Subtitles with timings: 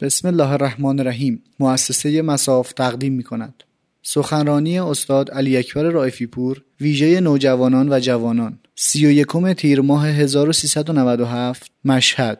[0.00, 1.42] بسم الله الرحمن الرحیم.
[1.58, 3.64] مؤسسه مساف تقدیم می کند
[4.02, 8.58] سخنرانی استاد علی اکبر رائفی پور ویژه نوجوانان و جوانان.
[8.74, 12.38] سی و یکم تیر ماه 1397 مشهد.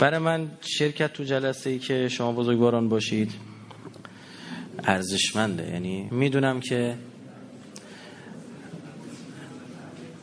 [0.00, 3.32] برای من شرکت تو جلسه ای که شما بزرگواران باشید
[4.84, 5.70] ارزشمنده.
[5.72, 6.94] یعنی می‌دونم که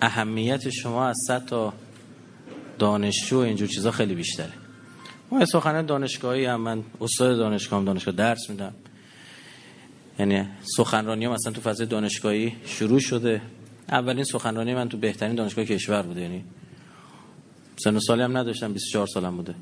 [0.01, 1.73] اهمیت شما از صد تا
[2.79, 4.66] دانشجو اینجور چیزا خیلی بیشتره.
[5.31, 8.73] ما سخنه دانشگاهی هم من استاد دانشگاه هم دانشگاه درس میدم.
[10.19, 13.41] یعنی سخنرانی هم مثلا تو فضای دانشگاهی شروع شده.
[13.89, 16.43] اولین سخنرانی من تو بهترین دانشگاه کشور بوده یعنی
[17.83, 19.55] سن و سالی هم نداشتم 24 سالم بوده.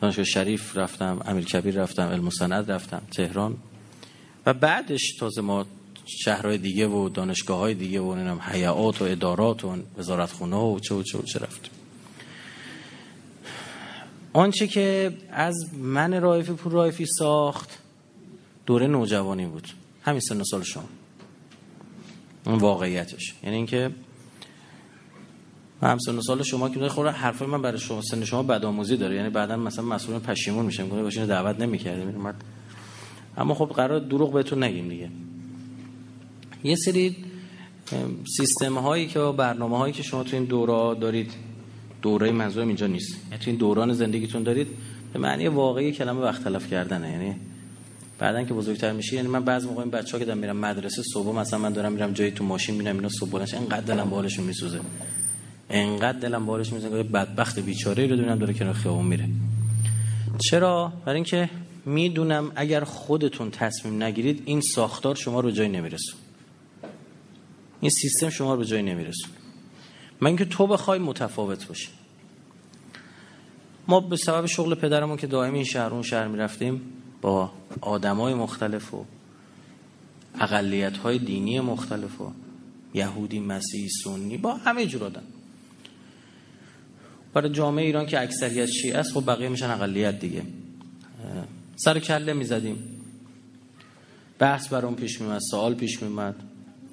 [0.00, 3.56] دانشگاه شریف رفتم امیر کبیر رفتم علم سند رفتم تهران.
[4.46, 5.66] و بعدش تازه ما
[6.06, 8.40] شهرهای دیگه و دانشگاه های دیگه و نمی‌دونم
[9.00, 11.79] و ادارات و وزارت خونه و چه و چه و چه رفتیم.
[14.32, 17.78] آنچه که از من رایفی پور رایفی ساخت
[18.66, 19.68] دوره نوجوانی بود.
[20.02, 20.84] همین سن سال شما
[22.46, 23.34] اون واقعیتش.
[23.42, 23.90] یعنی اینکه
[25.82, 29.16] هم سن سال شما که خوره حرفای من برای شما سن شما بدآموزی داره.
[29.16, 32.34] یعنی بعدا مثلا مسئول پشیمون میشه میگه باشین دعوت نمی‌کردیم
[33.36, 35.10] اما خب قرار دروغ بهتون نگیم دیگه.
[36.64, 37.16] یه سری
[38.36, 41.32] سیستم هایی که برنامه هایی که شما تو این دوره دارید
[42.02, 43.16] دوره منظورم اینجا نیست.
[43.30, 44.66] یعنی تو این دوران زندگیتون دارید
[45.12, 47.10] به معنی واقعی کلمه وقت تلف کردنه.
[47.10, 47.34] یعنی
[48.18, 51.36] بعدن که بزرگتر میشی یعنی من بعضی موقع این بچه‌ها که دارم میرم مدرسه صبح
[51.36, 54.80] مثلا من دارم میرم جایی تو ماشین میرم اینا صبح بلنش اینقدر دلم بالشون میسوزه.
[55.70, 59.28] اینقدر دلم بالش میسوزه بدبخت بیچاره رو ببینم داره کنار خیابون میره.
[60.38, 61.50] چرا؟ برای اینکه
[61.86, 66.14] می‌دونم اگر خودتون تصمیم نگیرید این ساختار شما رو جای نمیرسون
[67.80, 69.30] این سیستم شما رو به جای نمیرسون
[70.20, 71.88] من که تو بخوای متفاوت باشی.
[73.88, 76.80] ما به سبب شغل پدرمون که دائم این شهر اون شهر می‌رفتیم
[77.22, 79.04] با آدمای مختلف و
[80.40, 82.32] اقلیت های دینی مختلف و
[82.94, 85.22] یهودی مسیحی سنی با همه جور آدم.
[87.34, 90.42] برای جامعه ایران که اکثریت شیعه است خب بقیه میشن اقلیت دیگه.
[91.76, 93.00] سر کله می‌زدیم.
[94.38, 96.34] بحث برام پیش میمد سوال پیش میمد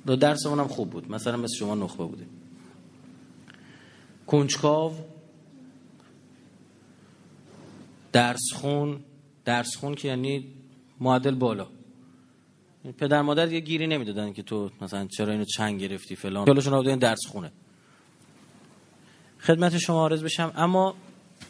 [0.05, 1.11] درسمون هم خوب بود.
[1.11, 2.27] مثلا مثل شما نخبه بودیم.
[4.27, 4.93] کنجکاو
[8.11, 8.99] درس خون
[9.45, 10.45] درس خون که یعنی
[10.99, 11.67] معدل بالا.
[12.97, 16.45] پدر مادر یه گیری نمی‌دادن که تو مثلا چرا اینو چنگ گرفتی فلان.
[16.45, 17.51] خیالشون رو درس خونه
[19.39, 20.95] خدمت شما عرض بشم اما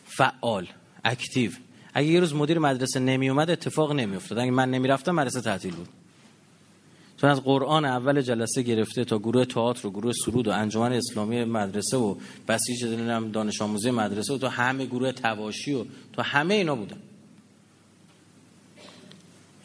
[0.05, 0.67] فعال
[1.05, 1.51] اکتیو.
[1.93, 5.41] اگه یه روز مدیر مدرسه نمی اومد اتفاق نمی افتاد اگه من نمی رفتم مدرسه
[5.41, 5.89] تعطیل بود.
[7.21, 11.43] چون از قرآن اول جلسه گرفته تا گروه تئاتر و گروه سرود و انجمن اسلامی
[11.43, 12.15] مدرسه و
[12.47, 12.85] بسیج
[13.33, 16.97] دانش آموزی مدرسه و تا همه گروه تواشی و تا همه اینا بودن.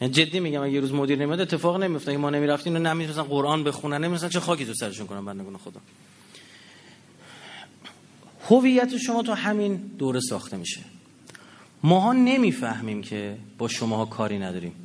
[0.01, 3.27] یعنی جدی میگم اگه یه روز مدیر نمیاد اتفاق نمیفته اگه ما نمی‌رفتیم اینا نمی‌تونن
[3.27, 5.79] قرآن بخونن نمی‌تونن چه خاکی تو سرشون کنن بندگان خدا.
[8.49, 10.81] هویت شما تو همین دوره ساخته میشه.
[11.83, 14.82] ماها نمی‌فهمیم که با شماها کاری نداریم.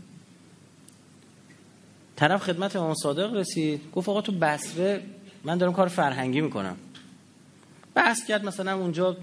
[2.18, 5.02] طرف خدمت امام صادق رسید گفت آقا تو بصره
[5.44, 6.76] من دارم کار فرهنگی می‌کنم.
[7.94, 9.16] بحث کرد مثلا اونجا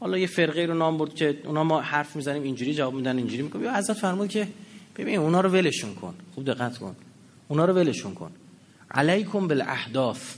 [0.00, 3.42] حالا یه فرقه رو نام برد که اونا ما حرف می‌زنیم اینجوری جواب میدن اینجوری
[3.42, 4.48] می‌کنم یا حضرت فرمود که
[4.96, 6.14] ببین اونا رو ولشون کن.
[6.34, 6.96] خوب دقت کن.
[7.48, 8.30] اونا رو ولشون کن.
[8.90, 10.34] علیکم بالاحداث.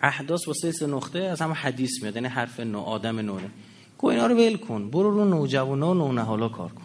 [0.00, 3.50] احداث واسه سه نقطه از هم حدیث میاد یعنی حرف نو آدم نونه
[3.98, 4.90] گو اینا رو ول کن.
[4.90, 6.83] برو رو نوجوانا و نونهالا کار کن.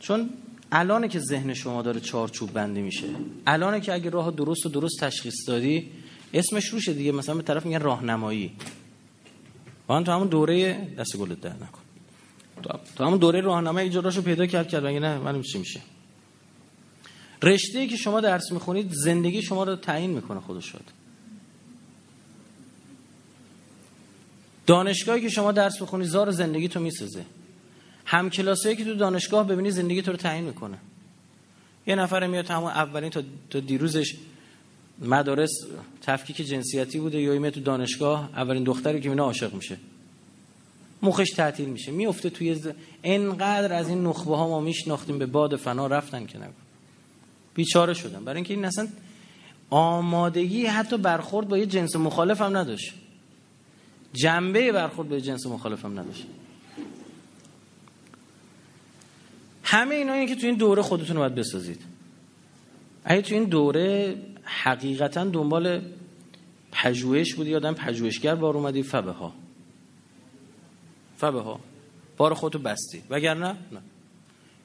[0.00, 0.30] چون
[0.72, 3.06] الانه که ذهن شما داره چارچوب بندی میشه.
[3.46, 5.90] الانه که اگه راه درست و درست تشخیص دادی
[6.34, 7.12] اسمش روشه دیگه.
[7.12, 8.52] مثلا به طرف میگن راهنمایی.
[9.88, 11.80] وان تو همون دوره دست گلت در نکن.
[12.96, 14.86] تو همون دوره راهنمایی راشو پیدا کرد کرد.
[14.86, 15.80] مگه نه؟ من چی میشه.
[17.42, 20.84] رشته ای که شما درس می‌خونید زندگی شما رو تعیین می‌کنه خودش شد
[24.66, 27.24] دانشگاهی که شما درس بخونید زار زندگی تو می‌سازه.
[28.10, 30.78] هم کلاسایی که تو دانشگاه ببینی زندگی تو رو تعیین می‌کنه.
[31.86, 33.10] یه نفر میاد همون اولین
[33.50, 34.14] تا دیروزش
[34.98, 35.50] مدارس
[36.02, 39.76] تفکیک جنسیتی بوده یا میاد تو دانشگاه اولین دختری که مینا عاشق میشه.
[41.02, 41.92] مخش تعطیل میشه.
[41.92, 42.68] میفته توی ز...
[43.04, 46.52] انقدر از این نخبه ها ما میشناختیم به باد فنا رفتن که نگو.
[47.54, 48.24] بیچاره شدن.
[48.24, 48.88] برای اینکه این اصلا
[49.70, 52.92] آمادگی حتی برخورد با یه جنس مخالف هم نداشت.
[54.12, 56.26] جنبه برخورد با یه جنس مخالف هم نداشت.
[59.70, 61.80] همه اینا که تو این دوره خودتون رو باید بسازید.
[63.04, 65.82] اگه تو این دوره حقیقتا دنبال
[66.72, 69.32] پژوهش بودی آدم پژوهشگر بار اومدی فبه ها
[71.16, 71.60] فبه ها
[72.16, 73.02] بار خودتو بستی.
[73.10, 73.80] وگرنه نه.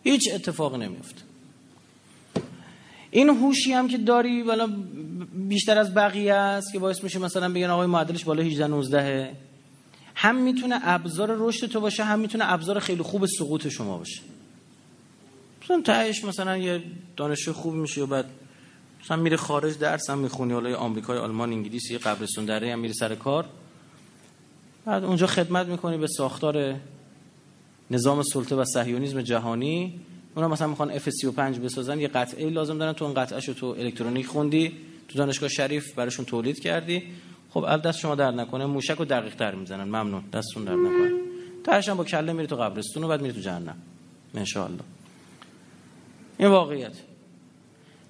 [0.03, 1.21] هیچ اتفاقی نمیفته
[3.11, 4.69] این هوشی هم که داری والا
[5.33, 9.35] بیشتر از بقیه است که باعث میشه مثلا بگن آقای معدلش بالا 18 19
[10.15, 14.34] هم می‌تونه ابزار رشد تو باشه هم می‌تونه ابزار خیلی خوب سقوط شما باشه.
[15.65, 16.83] مثلا تهش مثلا یه
[17.17, 18.25] دانشجو خوب میشه و بعد
[19.03, 22.93] مثلا میره خارج درس هم می‌خونی حالا آمریکای آلمان انگلیس یه قبرستون دره هم میره
[22.93, 23.45] سر کار.
[24.85, 26.75] بعد اونجا خدمت می‌کنی به ساختار
[27.91, 29.99] نظام سلطه و صهیونیسم جهانی.
[30.35, 31.99] اونا مثلا می‌خوان F35 بسازن.
[31.99, 32.93] یه قطعه لازم دارن.
[32.93, 34.71] تو اون قطعه تو الکترونیک خوندی.
[35.07, 37.03] تو دانشگاه شریف براشون تولید کردی.
[37.49, 38.65] خب ال دست شما در نکنه.
[38.65, 39.83] موشک رو دقیق تر می‌زنن.
[39.83, 40.23] ممنون.
[40.33, 41.11] دستتون در نکنه.
[41.63, 43.77] تهش با کله میری تو قبرستون و بعد میری تو جهنم.
[44.35, 44.45] ان
[46.37, 46.93] این واقعیت.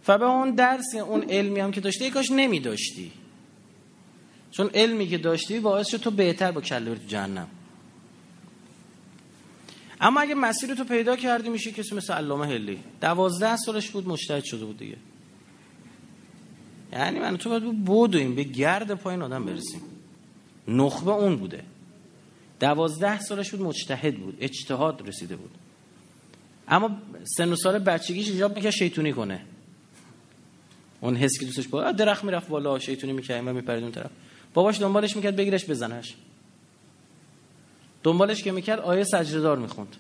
[0.04, 3.12] فبه اون درس اون علمی هم که داشتی کاش نمی داشتی
[4.52, 7.48] چون علمی که داشتی باعث شد تو بهتر با کله بری جهنم.
[10.02, 12.80] اما اگه مسیر تو پیدا کردی میشه کسی مثل علامه هلی.
[13.02, 14.98] دوازده سالش بود مجتهد شده بود دیگه.
[16.94, 19.82] یعنی من تو باید بودویم به گرد پایین آدم برسیم.
[20.68, 21.64] نخبه اون بوده.
[22.60, 24.38] دوازده سالش بود مجتهد بود.
[24.40, 25.52] اجتهاد رسیده بود.
[26.68, 26.98] اما
[27.38, 29.42] سن و سال بچگیش ایجاب می‌کرد شیطونی کنه.
[31.02, 34.10] اون حس که دوستش با درخت می‌رفت بالا شیطونی می‌کرد و میپرید اون طرف.
[34.54, 36.16] باباش دنبالش می‌کرد بگیرش بزنش.
[38.04, 39.96] دنبالش که می‌کرد آیه سجده دار می‌خوند.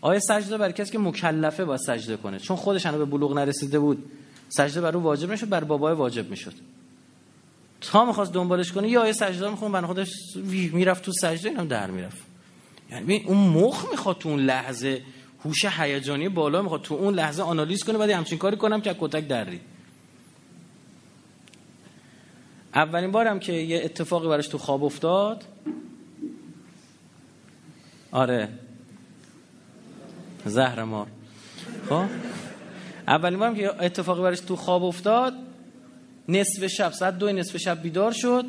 [0.00, 2.38] آیه سجده برای کسی که مکلفه با سجده کنه.
[2.38, 4.04] چون خودش هنوز به بلوغ نرسیده بود.
[4.48, 6.52] سجده بر او واجب نشد بر بابای واجب می‌شد.
[7.80, 10.12] تا می‌خواست دنبالش کنه یا آیه سجده می‌خوند بنا خودش
[10.72, 12.18] می‌رفت تو سجده اینم در می‌رفت.
[12.90, 15.02] یعنی اون مخ می‌خواد تو اون لحظه
[15.46, 19.28] هوش هیجانی بالا می‌خواد تو اون لحظه آنالیز کنه بعد همچین کاری کنم که کتک
[19.28, 19.60] دری
[22.74, 25.44] اولین بارم که یه اتفاقی براش تو خواب افتاد.
[28.12, 28.48] آره.
[30.44, 31.06] زهر مار
[31.88, 32.04] خب؟
[33.08, 35.34] اولین بارم که اتفاقی براش تو خواب افتاد
[36.28, 38.44] نصف شب ساعت دو نصف شب بیدار شد.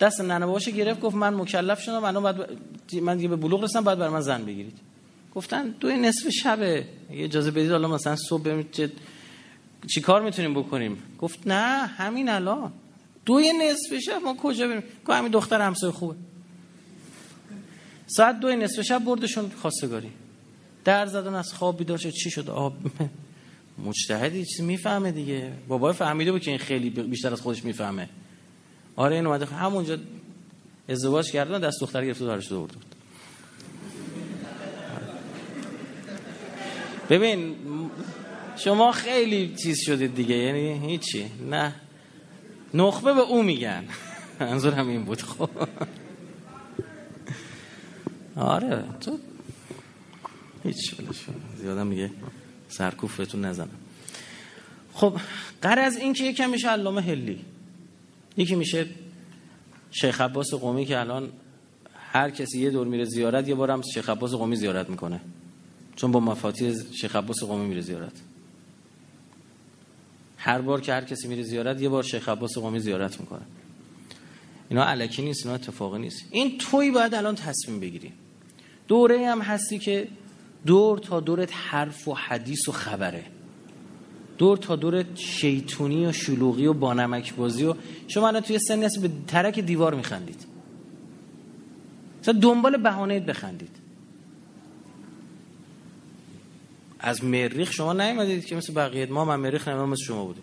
[0.00, 2.50] دست ننه گرفت گفت من مکلف شدم من بعد
[3.02, 4.93] من دیگه به بلوغ رسیدم بعد بر من زن بگیرید.
[5.34, 6.86] گفتن دو نصف شبه.
[7.10, 8.62] اجازه بدید حالا مثلا صبح
[9.86, 12.72] چی کار می‌تونیم بکنیم؟ گفت نه همین الان.
[13.26, 16.14] دو نصف شب ما کجا بریم؟ گفت همین دختر همسایه خوبه.
[18.06, 20.10] ساعت دو نصف شب بردشون خواستگاری.
[20.84, 22.10] در زدن از خواب بیدار شد.
[22.10, 22.74] چی شد؟ آب.
[23.84, 25.52] مجتهدی چیزی می‌فهمه دیگه.
[25.68, 28.08] بابای فهمیده بود که این خیلی بیشتر از خودش می‌فهمه.
[28.96, 29.98] آره این اومده همونجا
[30.88, 32.93] ازدواج کردن دست دختر گرفت دارش بود
[37.10, 37.56] ببین
[38.56, 41.74] شما خیلی چیز شدید دیگه یعنی هیچی نه.
[42.74, 43.84] نخبه به او میگن.
[44.40, 45.50] منظورم این بود خب.
[48.36, 49.18] آره تو
[50.64, 50.94] هیچ
[51.56, 52.10] زیادم میگه
[52.68, 53.68] سرکوفتون نزنم.
[54.94, 55.16] خب
[55.62, 57.44] از این که یکم میشه علامه هلی
[58.36, 58.86] یکی میشه
[59.90, 61.32] شیخ عباس قومی که الان
[62.12, 65.20] هر کسی یه دور میره زیارت یه بارم شیخ عباس قومی زیارت می‌کنه.
[65.96, 68.12] چون با مفاتی شیخ عباس قومی میره زیارت.
[70.36, 73.42] هر بار که هر کسی میره زیارت یه بار شیخ عباس قومی زیارت می‌کنه.
[74.68, 76.24] اینا علکی نیست اینا اتفاقی نیست.
[76.30, 78.12] این توی باید الان تصمیم بگیری.
[78.88, 80.08] دوره هم هستی که
[80.66, 83.24] دور تا دورت حرف و حدیث و خبره.
[84.38, 87.74] دور تا دورت شیطونی و شلوغی و بانمک بازی و
[88.08, 90.46] شما الان توی سنی هستی به ترک دیوار میخندید.
[92.20, 93.83] مثلا دنبال بهانه بخندید.
[97.04, 100.42] از مریخ شما نیومدید که مثل بقیه ما من مریخ نمی‌دونم مثل شما بودیم.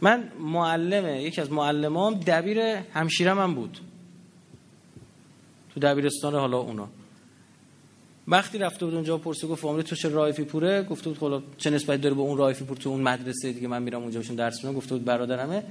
[0.00, 2.58] من معلمه یکی از معلمام دبیر
[2.94, 3.78] همشیره من بود.
[5.74, 6.88] تو دبیرستان حالا اونا.
[8.28, 11.70] وقتی رفته بود اونجا پرسید گفت فامیل تو چه رایفی پوره؟ گفته بود خلا چه
[11.70, 14.64] نسبت داره به اون رایفی پور تو اون مدرسه دیگه؟ من میرم اونجا بهشون درس
[14.64, 14.76] میدم.
[14.76, 15.62] گفته بود برادرمه.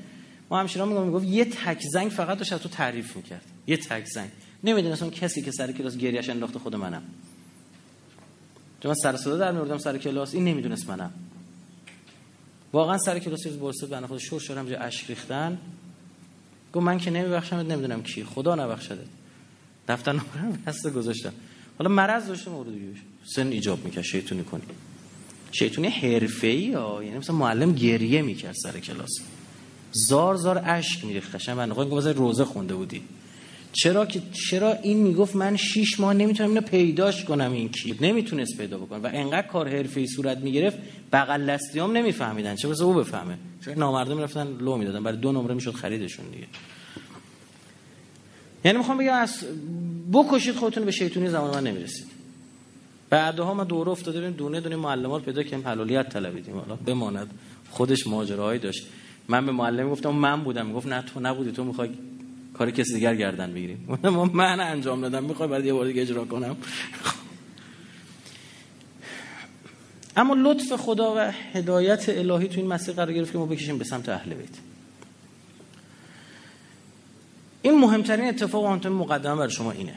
[0.50, 3.46] ما همشیرا میگم می‌گفت یه تک زنگ فقط داشت تو تعریف می‌کرد.
[3.68, 4.30] یه تک زنگ.
[4.64, 7.04] نمی‌دونستم کسی که سر کلاس گریش انداخته خود منم.
[8.86, 11.12] چون من سر صدا در میوردم سر کلاس این نمی‌دونست منم.
[12.74, 15.58] واقعا سر کلاس روز برسه بنده خود شور شدم جا اشک ریختن.
[16.74, 18.24] گفت من که نمیبخشم نمی‌دونم کی.
[18.24, 19.06] خدا نبخشده
[19.88, 21.32] دفتر نمره دست گذاشتم.
[21.77, 22.86] حالا مرض داشته مورد دیگه
[23.36, 24.62] سن ایجاب می‌کرد شیطونی کنی.
[25.51, 29.12] شیطونی حرفه‌ای ها یعنی مثلا معلم گریه می‌کرد سر کلاس.
[29.92, 33.01] زار زار اشک میریخت قشنگ من گفت روزه خونده بودی.
[33.77, 38.58] چرا که چرا این می‌گفت من شیش ماه نمی‌تونم اینو پیداش کنم این کی نمی‌تونست
[38.58, 39.00] پیدا بکنه.
[39.00, 40.77] و انقدر کار حرفه‌ای صورت می‌گرفت
[41.13, 42.55] بغل دستیام نمیفهمیدن.
[42.55, 43.38] چه او بفهمه.
[43.65, 45.03] چون نامردم رفتن لو می‌دادن.
[45.03, 46.48] برای دو نمره می‌شد خریدشون دیگه.
[48.65, 49.46] یعنی می‌خوام بگم از
[50.13, 52.05] بکشید خودتون به شیطونی زمان من نمی‌رسید.
[53.10, 56.55] بعدها ما دوره افتاده بودیم دونه دونه معلمات پیدا کردیم حلالیت طلبیدیم.
[56.55, 57.27] حالا بماند.
[57.70, 58.88] خودش ماجراهایی داشت.
[59.27, 60.74] من به معلم گفتم من بودم.
[60.74, 61.51] گفت نه تو نبودی.
[61.51, 61.89] تو می‌خوای
[62.57, 63.77] کار کسی دیگر گردن بگیری
[64.33, 65.24] من انجام دادم.
[65.24, 66.55] می‌خوای بعد یه بار دیگه اجرا کنم؟
[70.17, 71.19] اما لطف خدا و
[71.53, 74.50] هدایت الهی تو این مسیر قرار گرفت که ما بکشیم به سمت اهل بیت.
[77.62, 79.95] این مهمترین اتفاق و مهمترین مقدمه برای شما اینه.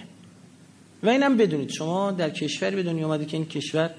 [1.03, 3.91] و اینم بدونید شما در کشوری به دنیا آمدید که این کشور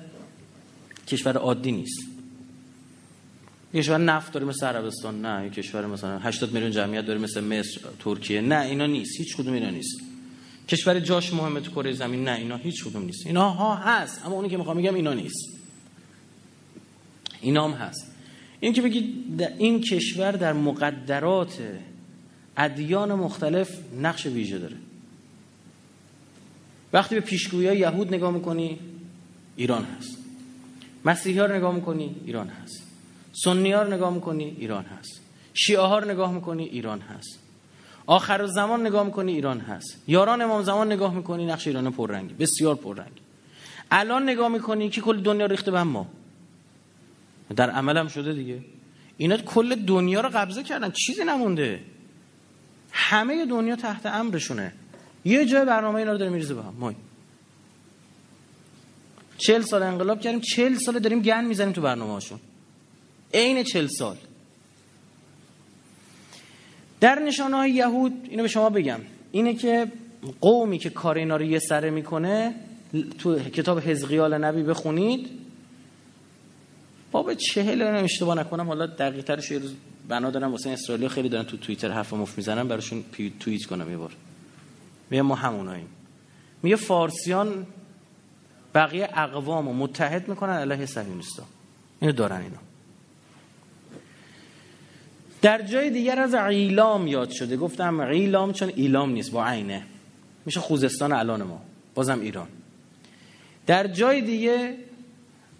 [1.07, 2.18] کشور عادی نیست.
[3.73, 7.81] کشور نفت داره مثل عربستان نه یک کشور مثلا 80 میلیون جمعیت داره مثل مصر
[7.99, 10.01] ترکیه نه اینا نیست هیچ کدوم اینا نیست.
[10.67, 13.27] کشور جاش مهمه تو کره زمین نه اینا هیچ کدوم نیست.
[13.27, 15.49] اینا ها هست اما اونی که می‌خوام میگم اینا نیست.
[17.41, 18.11] اینا هم هست.
[18.59, 21.57] این که بگید این کشور در مقدرات
[22.57, 24.77] ادیان مختلف نقش ویژه داره.
[26.93, 28.79] وقتی به پیشگویی یهود نگاه می‌کنی
[29.55, 30.17] ایران هست.
[31.05, 32.88] مسیحی ها رو نگاه می‌کنی ایران هست.
[33.43, 35.21] سنی نگاه می‌کنی ایران هست.
[35.53, 37.39] شیعه ها نگاه می‌کنی ایران هست.
[38.05, 39.97] آخر زمان نگاه می‌کنی ایران هست.
[40.07, 42.33] یاران امام زمان نگاه می‌کنی نقش ایران پررنگی.
[42.33, 43.21] بسیار پررنگی.
[43.91, 46.07] الان نگاه می‌کنی که کل دنیا ریخته به ما
[47.55, 48.59] در عمل هم شده دیگه.
[49.17, 50.91] اینا کل دنیا رو قبضه کردن.
[50.91, 51.79] چیزی نمونده.
[52.91, 54.73] همه دنیا تحت امرشونه.
[55.25, 56.93] یه جای برنامه اینا رو داره میریزه به هم ما
[59.37, 62.39] چل سال انقلاب کردیم چل سال داریم گن می‌زنیم تو برنامه هاشون
[63.33, 64.17] عین چل سال.
[66.99, 68.99] در نشانه های یهود اینو به شما بگم.
[69.31, 69.91] اینه که
[70.41, 72.55] قومی که کار اینا رو یه سره می‌کنه
[73.17, 75.29] تو کتاب حزقیال نبی بخونید.
[77.11, 78.67] باب چهل رو اشتباه نکنم.
[78.67, 79.73] حالا دقیق ترش یه روز
[80.07, 80.51] بنا دارم.
[80.51, 82.67] واسه اسرائیلی خیلی دارن تو توییتر حرف مفت می‌زنن.
[82.67, 83.03] براشون
[83.39, 84.11] توییت کنم یه بار.
[85.09, 85.87] میگه ما هموناییم.
[86.63, 87.67] میگه فارسیان
[88.75, 91.43] بقیه اقوام رو متحد می‌کنن علیه صهیونیستا
[92.01, 92.68] اینو دارن اینا.
[95.41, 97.57] در جای دیگر از عیلام یاد شده.
[97.57, 99.83] گفتم عیلام چون ایلام نیست با عینه.
[100.45, 101.61] میشه خوزستان الان ما
[101.95, 102.47] بازم ایران.
[103.67, 104.75] در جای دیگه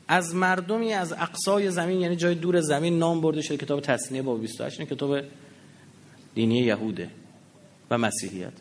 [0.07, 4.35] از مردمی از اقصای زمین یعنی جای دور زمین نام برده شده کتاب تصنیه با
[4.35, 5.19] 28 کتاب
[6.35, 7.09] دینی یهوده
[7.91, 8.53] و مسیحیت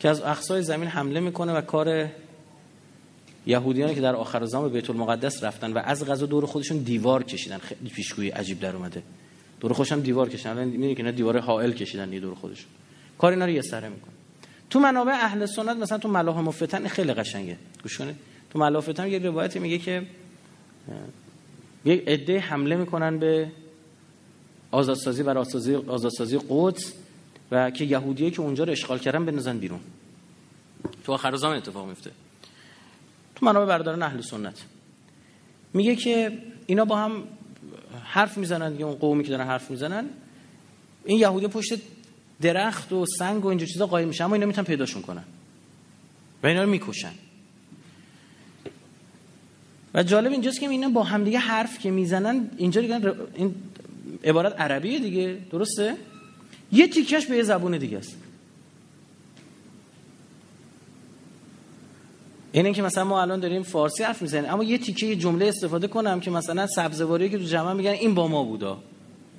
[0.00, 2.08] که از اقصای زمین حمله می‌کنه و کار
[3.46, 7.22] یهودیانی که در آخر زمان به بیت المقدس رفتن و از غذا دور خودشون دیوار
[7.22, 7.58] کشیدن.
[7.58, 9.02] خیلی پیشگویی عجیب در اومده.
[9.62, 10.50] دور خودشون دیوار کشیدن.
[10.50, 12.66] الان می‌بینید که اینا دیوار حائل کشیدن یه دور خودشون.
[13.18, 14.12] کار اینا رو یه سره می‌کنه
[14.70, 17.56] تو منابع اهل سنت مثلا تو ملاحم فتن خیلی قشنگه.
[17.82, 18.16] گوش کنید.
[18.50, 20.06] تو ملاحم فتن یه روایتی میگه که
[21.84, 23.48] یک عده حمله می‌کنن به
[24.70, 26.92] آزادسازی برای آزادسازی آزادسازی قدس
[27.50, 29.80] و که یهودیایی که اونجا رو اشغال کردن بنزن بیرون.
[31.04, 32.10] تو آخر زمان اتفاق میفته
[33.34, 34.62] تو منابع بردارن اهل سنت.
[35.74, 37.24] میگه که اینا با هم
[38.04, 40.04] حرف می‌زنن دیگه اون قومی که دارن حرف می‌زنن.
[41.04, 41.74] این یهودی پشت
[42.40, 45.24] درخت و سنگ و اینجور چیزا قایم میشن اما اینا می‌تونن پیداشون کنن.
[46.42, 47.12] و اینا رو می‌کشن.
[49.94, 53.54] و جالب اینجاست که اینا با همدیگه حرف که می‌زنن اینجا دیگه این
[54.24, 55.96] عبارت عربیه دیگه درسته؟
[56.72, 58.16] یه تیکش به یه زبون دیگه است.
[62.52, 64.50] اینه که مثلا ما الان داریم فارسی حرف می‌زنیم.
[64.50, 68.14] اما یه تیکه یه جمله استفاده کنم که مثلا سبزواری که تو جمع میگن این
[68.14, 68.78] با ما بودا.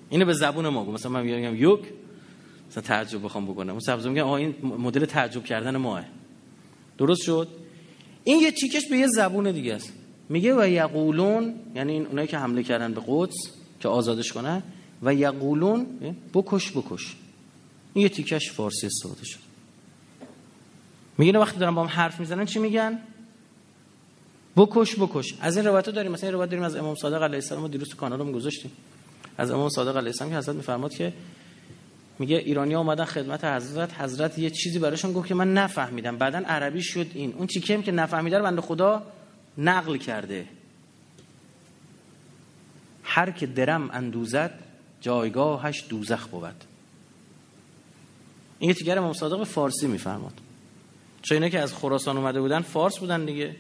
[0.10, 1.80] اینو به زبون ما مثلا من میگم یک
[2.70, 3.70] مثلا تعجب بخوام بکنم.
[3.70, 6.06] اون سبزو میگن آ این مدل تعجب کردن ماه.
[6.98, 7.48] درست شد؟
[8.24, 9.94] این یه تیکش به یه زبون دیگه است.
[10.30, 13.36] میگه و یقولون یعنی این اونایی که حمله کردن به قدس
[13.80, 14.64] که آزادش کنن
[15.04, 15.86] و یقولون
[16.34, 17.16] بکش بکش.
[17.94, 19.40] این یه تیکش فارسی استفاده شد.
[21.18, 23.00] میگن وقتی دارن با هم حرف می‌زنن چی میگن؟
[24.58, 25.34] بکش بکش.
[25.42, 26.12] از این روایت داریم.
[26.12, 28.72] مثلا این روایت داریم از امام صادق علیه السلام دیروز تو کانالم گذاشتیم.
[29.38, 31.14] از امام صادق علیه السلام که حضرت میفرماد که
[32.20, 34.02] میگه ایرانی اومدن خدمت حضرت.
[34.02, 36.18] حضرت یه چیزی براشون گفت که من نفهمیدم.
[36.18, 37.34] بعدا عربی شد این.
[37.34, 39.04] اون چیکم که نفهمیده رو بنده خدا
[39.58, 40.46] نقل کرده.
[43.04, 44.60] هر که درم اندوزد
[45.02, 46.64] جایگاهش دوزخ بود.
[48.60, 50.34] این یه تیگر امام فارسی میفرماد.
[51.24, 53.56] چون اینا که از خراسان اومده بودن فارس بودن دیگه.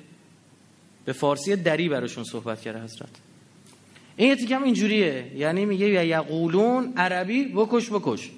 [1.05, 3.10] به فارسی دری براشون صحبت کرده حضرت.
[4.17, 5.32] این یه تیکم اینجوریه.
[5.36, 8.32] یعنی میگه یا یقولون عربی بکش بکش.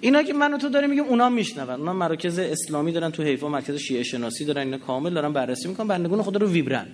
[0.00, 1.70] اینا که من و تو داریم میگیم اونا میشنون.
[1.70, 4.62] اونا مراکز اسلامی دارن تو حیفا مرکز شیعه شناسی دارن.
[4.62, 5.88] اینا کامل دارن بررسی می‌کنن.
[5.88, 6.86] بندگان خدا رو ویبرن.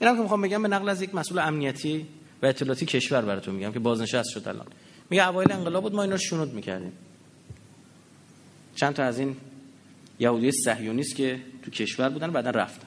[0.00, 2.06] اینا که می‌خوام بگم به نقل از یک مسئول امنیتی
[2.42, 4.66] و اطلاعاتی کشور براتون میگم که بازنشست شد الان.
[5.10, 6.92] میگه اوایل انقلاب بود ما اینا رو شنود می‌کردیم.
[8.74, 9.36] چند تا از این
[10.18, 12.86] یهودی صهیونیست که تو کشور بودن بعدا رفتن.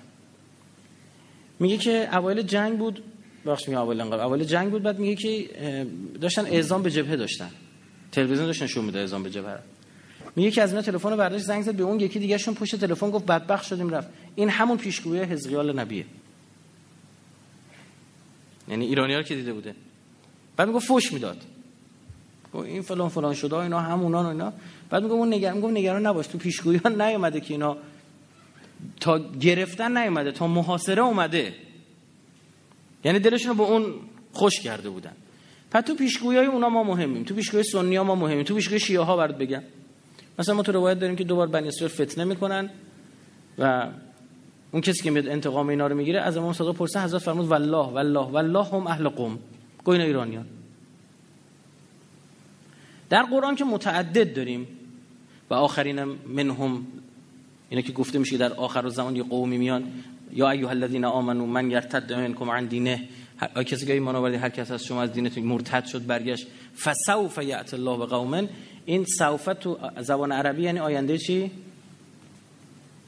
[1.60, 3.04] میگه که اوایل جنگ بود
[3.46, 5.48] بخش میگه اوایل انقلاب اوایل جنگ بود بعد میگه که
[6.22, 7.52] داشتن اعزام به جبهه داشتن.
[8.12, 9.60] تلویزیون داشتن نشون میده اعزام به جبهه
[10.36, 13.10] میگه که از اینا تلفن برداشت زنگ زد به اون یکی دیگه شون پشت تلفن
[13.10, 14.10] گفت بدبخت شدیم رفت.
[14.36, 16.06] این همون پیشگویی حزقیال نبیه.
[18.70, 19.75] یعنی ایرانی ها که دیده بوده.
[20.58, 21.42] بعد میگه فوش می‌داد.
[22.55, 24.53] این فلان فلان شده اینا همونان و اینا.
[24.89, 27.77] بعد میگه اون نگران میگه نگران نباش تو پیشگویی ها نیومده که اینا
[29.00, 31.53] تا گرفتن نیومده تا محاصره اومده.
[33.03, 33.86] یعنی دلشون رو به اون
[34.33, 35.13] خوش کرده بودن.
[35.72, 39.01] پس تو پیشگویی های اونا ما مهمیم تو پیشگویی سنی ما مهمیم تو پیشگویی شیعه
[39.01, 39.63] ها برات بگم.
[40.39, 42.69] مثلا ما تو روایت داریم که دوبار بنی اسرائیل فتنه می‌کنن
[43.60, 43.88] و
[44.72, 47.91] اون کسی که میاد انتقام اینا رو می‌گیره از امام صادق پرسه حضرت فرمود والله
[47.91, 49.39] والله والله هم اهل قوم.
[49.83, 50.45] گو اینا ایرانیان.
[53.13, 54.67] در قرآن که متعدد داریم
[55.50, 56.88] و آخرین منهم
[57.70, 59.84] اینا که گفته میشه در آخر زمان یه قومی میان
[60.32, 63.03] یا ایها الذین آمنو من یرتد منکم عن دینه.
[63.38, 66.48] هر کسی که ایمان آورد هر کس از شما از دینتون مرتد شد برگشت.
[66.84, 68.50] فسوف یأت الله بقوم
[68.86, 71.51] این سوف تو زبان عربی یعنی آینده چی؟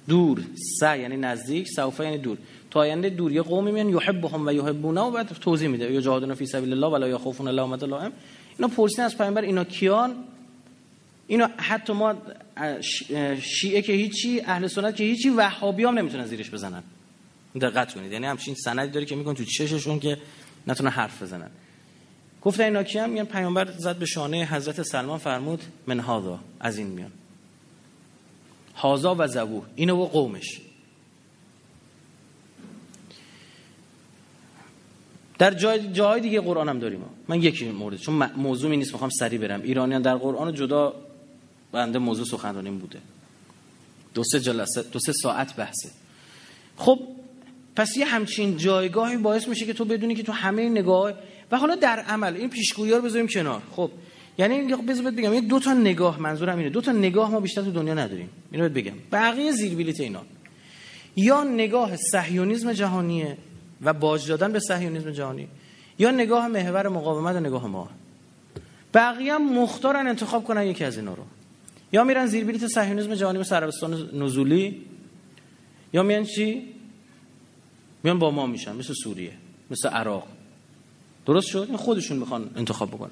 [0.07, 0.41] دور.
[0.79, 2.37] س یعنی نزدیک سوف یعنی دور.
[2.71, 3.31] تو آینده دور.
[3.31, 5.93] یه قومی میان یحبهم و یحبونه و بعد توضیح میده.
[5.93, 7.85] یا جهادون فی سبیل الله ولا یخافون الله.
[7.85, 8.11] لائم
[8.57, 10.23] اینا پرسین از پیامبر اینا کیان؟
[11.27, 12.15] اینا حتی ما
[13.41, 16.83] شیعه که هیچی اهل سنت که هیچی وهابی هم نمی‌تونن زیرش بزنن.
[17.61, 18.11] دقت کنید.
[18.11, 20.17] یعنی همچین سندی داره که میگن تو چششون که
[20.67, 21.49] نتونه حرف بزنن.
[22.41, 26.39] گفت اینا کیم میگن پیامبر زد به شانه حضرت سلمان فرمود من هاذا.
[26.59, 27.11] از این میان.
[28.75, 30.61] هازا و زبو اینو و قومش.
[35.37, 37.01] در جای جای دیگه قرآن هم داریم.
[37.27, 39.61] من یکی مورد چون موضوع نیست می‌خوام سری برم.
[39.61, 40.93] ایرانیان در قرآن جدا
[41.71, 42.99] بنده موضوع سخنرانیم بوده.
[44.13, 45.89] دو سه جلسه دو سه ساعت بحثه.
[46.77, 46.99] خب
[47.75, 51.13] پس یه همچین جایگاهی باعث میشه که تو بدونی که تو همه نگاه
[51.51, 53.61] و حالا در عمل این پیشگویی رو بذاریم کنار.
[53.71, 53.91] خب
[54.37, 56.69] یعنی بذار بگم یه دو تا نگاه منظورم اینه.
[56.69, 58.29] دو تا نگاه ما بیشتر تو دنیا نداریم.
[58.51, 58.93] اینو بگم.
[59.11, 60.21] بقیه زیر بلیت اینا.
[61.15, 63.37] یا نگاه صهیونیسم جهانیه
[63.81, 65.47] و باج دادن به صهیونیسم جهانی.
[65.99, 67.89] یا نگاه محور مقاومت و نگاه ما.
[68.93, 71.23] بقیه هم مختارن انتخاب کنن یکی از اینا رو.
[71.91, 74.85] یا میرن زیر بلیت صهیونیسم جهانی مثل عربستان نزولی.
[75.93, 76.73] یا میان چی؟
[78.03, 79.31] میان با ما میشن مثل سوریه
[79.71, 80.27] مثل عراق.
[81.25, 83.11] درست شد؟ این خودشون می‌خوان انتخاب بکنن.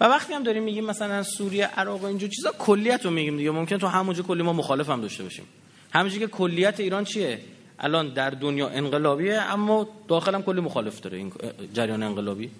[0.00, 3.50] و وقتی هم داریم میگیم مثلا سوریه عراق و اینجور چیزا کلیت رو میگیم دیگه.
[3.50, 5.44] ممکن تو همونجا کلی ما مخالف هم داشته باشیم.
[5.92, 7.40] همونجا که کلیت ایران چیه؟
[7.82, 11.32] الان در دنیا انقلابیه اما داخل هم کلی مخالف داره این
[11.74, 12.50] جریان انقلابی.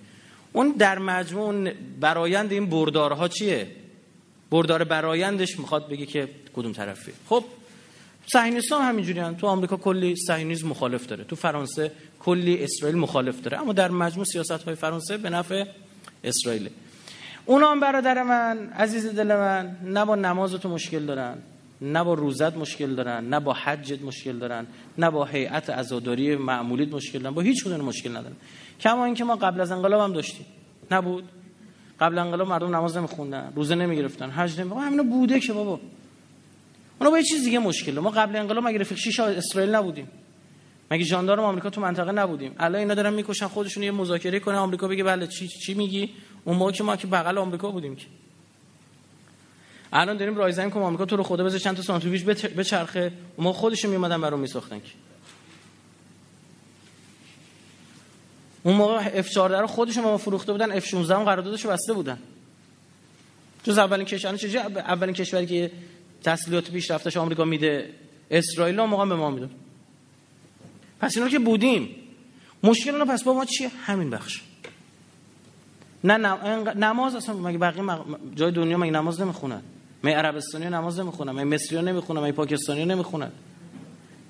[0.52, 3.66] اون در مجموع برایند این بردارها چیه؟
[4.50, 7.44] بردار برایندش می‌خواد بگه که کدوم طرفی خب
[8.72, 9.34] همینجوری هم.
[9.34, 11.24] تو آمریکا کلی صهیونیسم مخالف داره.
[11.24, 13.60] تو فرانسه کلی اسرائیل مخالف داره.
[13.60, 15.64] اما در مجموع سیاست های فرانسه به نفع
[16.24, 16.70] اسرائیل
[17.46, 21.38] اونا هم برادر من عزیز دل من نه با نماز تو مشکل دارن.
[21.82, 24.66] نه با روزت مشکل دارن نه با حجت مشکل دارن
[24.98, 28.36] نه با هیئت عزاداری معمولیت مشکل دارن با هیچ کدوم مشکل ندارن.
[28.80, 30.46] کما اینکه ما قبل از انقلاب هم داشتیم.
[30.90, 31.24] نبود.
[32.00, 35.80] قبل انقلاب مردم نماز نمیخوندن روزه نمی‌گرفتن حج نمی‌گفتن همینا بوده که بابا.
[36.98, 40.08] اونا با یه چیز دیگه مشکل ما قبل انقلاب مگه رفیق شیش اسرائیل نبودیم؟
[40.90, 44.88] مگه ژاندارم آمریکا تو منطقه نبودیم؟ الان اینا دارن می‌کشن خودشون یه مذاکره کنه آمریکا
[44.88, 46.10] بگه بله چی چی میگی؟
[46.44, 48.06] اون موقع که ما که بغل آمریکا بودیم که.
[49.92, 53.12] الان داریم رایزنی کنیم آمریکا تو رو خدا بذار چند تا سانتریفیوژ بچرخه.
[53.38, 54.90] ما خودشون میومدن برام میساختن که.
[58.62, 62.18] اون موقع اف 14 رو خودشون ما فروخته بودن اف 16 هم قراردادشو بسته بودن.
[63.64, 65.70] جز اولین کشور چه اولین کشوری که
[66.24, 67.94] تسلیحات پیشرفتش آمریکا میده
[68.30, 69.48] اسرائیل هم موقع به ما میده
[71.00, 71.94] پس اینا که بودیم.
[72.62, 74.42] مشکل اون پس با ما چیه؟ همین بخش.
[76.04, 76.16] نه
[76.74, 77.98] نماز اصلا مگه بقیه
[78.34, 79.62] جای دنیا مگه نماز نمی‌خونن؟
[80.04, 83.30] مگه عربستانی نماز نمی‌خونن مگه مصری ها نمی‌خونن مگه پاکستانی نمی‌خونن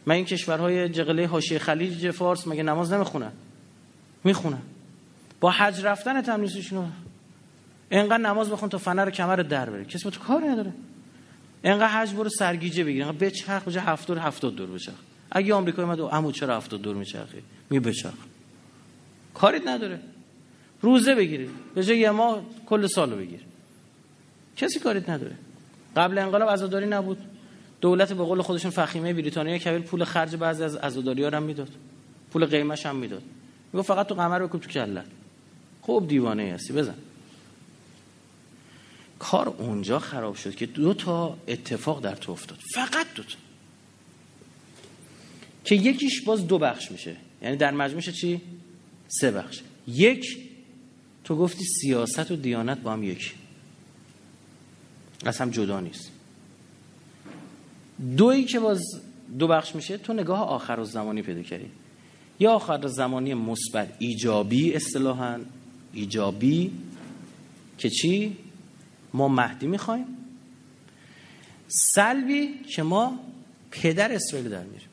[0.07, 3.33] مگه این کشورهای جغله حاشیه خلیج فارس مگه نماز نمی‌خونن؟
[4.25, 4.63] می‌خونن.
[5.41, 6.93] با حج رفتن تملیسشون
[7.91, 9.85] اینقدر نماز بخون تا فنر کمر در بره.
[9.85, 10.73] کسی تو کار نداره.
[11.65, 13.03] اینقدر حج برو سرگیجه بگیر.
[13.03, 14.95] اینقدر بچرخ بجا 70 70 دور بچرخ.
[15.31, 18.13] اگه آمریکا اومد عمو چرا 70 دور میچرخی می بچرخ
[19.35, 20.01] کاریت نداره.
[20.81, 21.51] روزه بگیری.
[21.75, 23.41] به جای یه ماه کل سالو بگیر.
[24.57, 25.37] کسی کاریت نداره.
[25.97, 27.19] قبل انقلاب عزاداری نبود.
[27.81, 31.71] دولت به قول خودشون فخیمه بریتانیا کبیر پول خرج بعضی از عزاداری ها هم می‌داد.
[32.31, 33.23] پول قیمش هم می‌داد.
[33.73, 35.07] میگه فقط تو قمر بکن تو کلت.
[35.83, 36.95] خوب دیوانه هستی بزن.
[39.19, 42.59] کار اونجا خراب شد که دو تا اتفاق در تو افتاد.
[42.75, 43.35] فقط دو تا.
[45.65, 47.17] که یکیش باز دو بخش میشه.
[47.43, 48.41] یعنی در مجموعش چی؟
[49.09, 49.61] سه بخش.
[49.89, 50.39] یک
[51.25, 53.31] تو گفتی سیاست و دیانت با هم یکی.
[55.25, 56.11] از هم جدا نیست.
[58.17, 58.83] دویی که باز
[59.39, 61.71] دو بخش میشه تو نگاه آخر و زمانی پیدا کردی.
[62.41, 65.41] یا آخر زمانی مثبت ایجابی اصطلاحا
[65.93, 66.73] ایجابی
[67.79, 68.37] که چی؟
[69.15, 70.07] ما مهدی می‌خوایم.
[71.69, 73.19] سلبی که ما
[73.71, 74.89] پدر اسرائیل در میریم.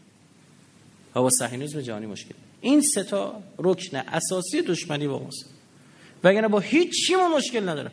[1.15, 2.33] و با صهیونیسم جهانی مشکل.
[2.61, 5.45] این سه تا رکن اساسی دشمنی با ماست.
[6.23, 7.91] وگرنه با هیچ چی ما مشکل نداره.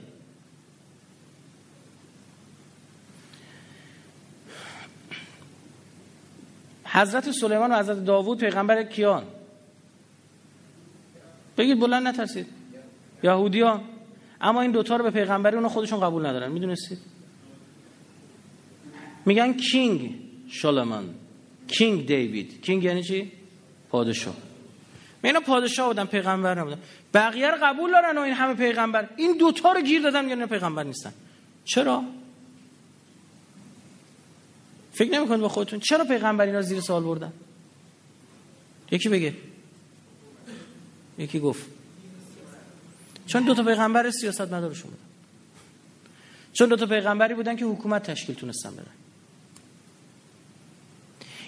[6.96, 9.24] حضرت سلیمان و حضرت داوود پیغمبر کیان؟
[11.58, 12.46] بگید بلند نترسید.
[13.22, 13.80] یهودیان
[14.40, 16.52] اما این دوتا رو به پیغمبری اونا خودشون قبول ندارن.
[16.52, 16.98] می‌دونستید؟
[19.26, 20.14] میگن کینگ
[20.48, 21.14] شالمان
[21.68, 22.60] کینگ دیوید.
[22.62, 23.32] کینگ یعنی چی؟
[23.90, 24.34] پادشاه.
[25.24, 26.78] اینا پادشاه بودن پیغمبر نبودن.
[27.14, 29.08] بقیه رو قبول دارن و این همه پیغمبر.
[29.16, 31.12] این دوتا رو گیر دادن یعنی پیغمبر نیستن.
[31.64, 32.02] چرا؟
[34.96, 37.32] فکر نمی‌کنید با خودتون چرا پیغمبر اینا زیر سوال بردن؟
[38.90, 39.34] یکی بگه.
[41.18, 41.66] یکی گفت.
[43.26, 45.02] چون دو تا پیغمبر سیاست مدارشون بودن.
[46.52, 48.96] چون دو تا پیغمبری بودن که حکومت تشکیل تونستن بدن.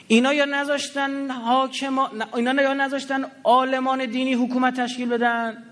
[0.08, 1.98] اینا یا نذاشتن حاکم
[2.34, 5.64] اینا یا نذاشتن عالمان دینی حکومت تشکیل بدن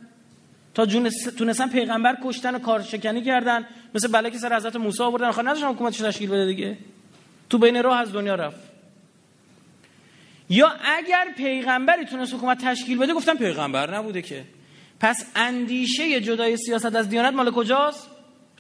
[0.75, 0.87] تا
[1.39, 3.67] تونستن پیغمبر کشتن و کارشکنی کردن.
[3.95, 5.27] مثل بله که سر حضرت موسی آوردن.
[5.29, 6.79] آخر نذاشتن حکومتش تشکیل بده دیگه.
[7.51, 8.61] تو بین راه از دنیا رفت.
[10.51, 14.45] یا اگر پیغمبری تونست حکومت تشکیل بده گفتن پیغمبر نبوده که.
[15.01, 18.11] پس اندیشه جدای سیاست از دیانت مال کجاست؟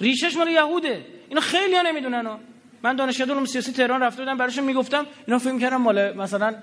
[0.00, 1.06] ریشش مال یهوده.
[1.28, 2.38] اینو خیلی ها نمی‌دونن.
[2.82, 6.54] من دانشگاه علوم سیاسی تهران رفته بودم براشون می‌گفتم اینا فکر کردم مال مثلا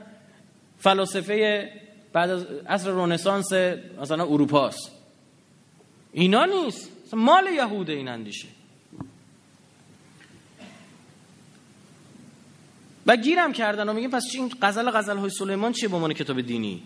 [0.80, 1.70] فلاسفه
[2.14, 3.54] بعد از عصر رنسانس
[4.02, 4.92] مثلا اروپاست.
[6.14, 7.14] اینا نیست.
[7.14, 8.48] مال یهوده این اندیشه.
[13.08, 16.42] و گیرم کردن و میگن پس این غزل غزل های سلیمان چیه به عنوان کتاب
[16.42, 16.84] دینی؟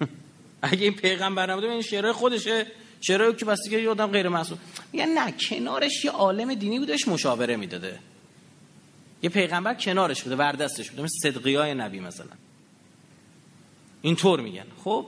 [0.62, 2.66] اگه این پیغمبر نبوده این شعرهای خودشه.
[3.00, 4.58] شعرهایی که بس دیگه آدم غیر معصوم.
[4.92, 7.98] میگن نه کنارش یه عالم دینی بودش مشاوره می‌داده.
[9.22, 12.26] یه پیغمبر کنارش بوده وردستش بوده مثل صدقیای نبی مثلا.
[14.02, 14.66] اینطور میگن.
[14.84, 15.06] خب؟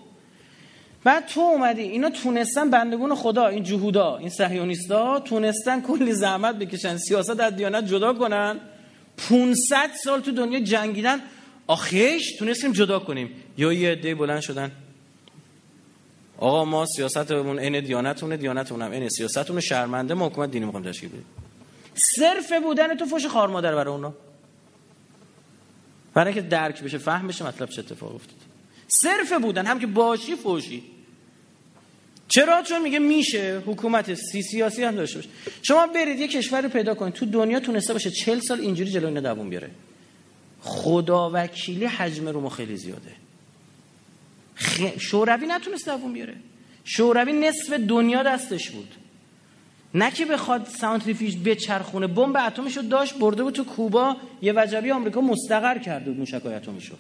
[1.05, 6.97] بعد تو اومدی اینا تونستن بندگون خدا این جهودا این صهیونیستا تونستن کلی زحمت بکشن
[6.97, 8.61] سیاست از دیانت جدا کنن.
[9.29, 11.21] 500 سال تو دنیا جنگیدن.
[11.67, 13.31] آخیش تونستیم جدا کنیم.
[13.59, 14.73] یا یه عده بلند شدن.
[16.39, 21.09] آقا ما سیاستمون عین دیانتونه دیانتمون هم عین سیاستمون شرمنده ما حکومت دینی می‌خوایم تشکیل
[21.09, 21.25] بدیم.
[21.95, 24.15] صرف بودن تو فوش خار مادر برای اونا.
[26.15, 28.37] برای اینکه درک بشه فهم بشه مطلب چه اتفاق افتاد
[28.89, 30.83] صرف بودن هم که باشی فوشی.
[32.31, 33.63] چرا؟ چون میگه میشه.
[33.67, 35.29] حکومت سی سیاسی هم داشته باشه.
[35.63, 37.15] شما برید یه کشور رو پیدا کنید.
[37.15, 39.71] تو دنیا تونسته باشه چل سال اینجوری جلوی اینا دووم بیاره.
[40.61, 43.13] خدا وکیلی حجم رو ما خیلی زیاده.
[44.55, 44.81] خ...
[44.99, 46.35] شوروی نتونست دووم بیاره.
[46.85, 48.95] شوروی نصف دنیا دستش بود.
[49.95, 52.07] نه که بخواد سانتریفیوژ بچرخونه.
[52.07, 54.17] بمب اتمش رو داشت برده بود تو کوبا.
[54.43, 56.95] یه وجبی آمریکا مستقر کرده بود موشکای اتمیشو.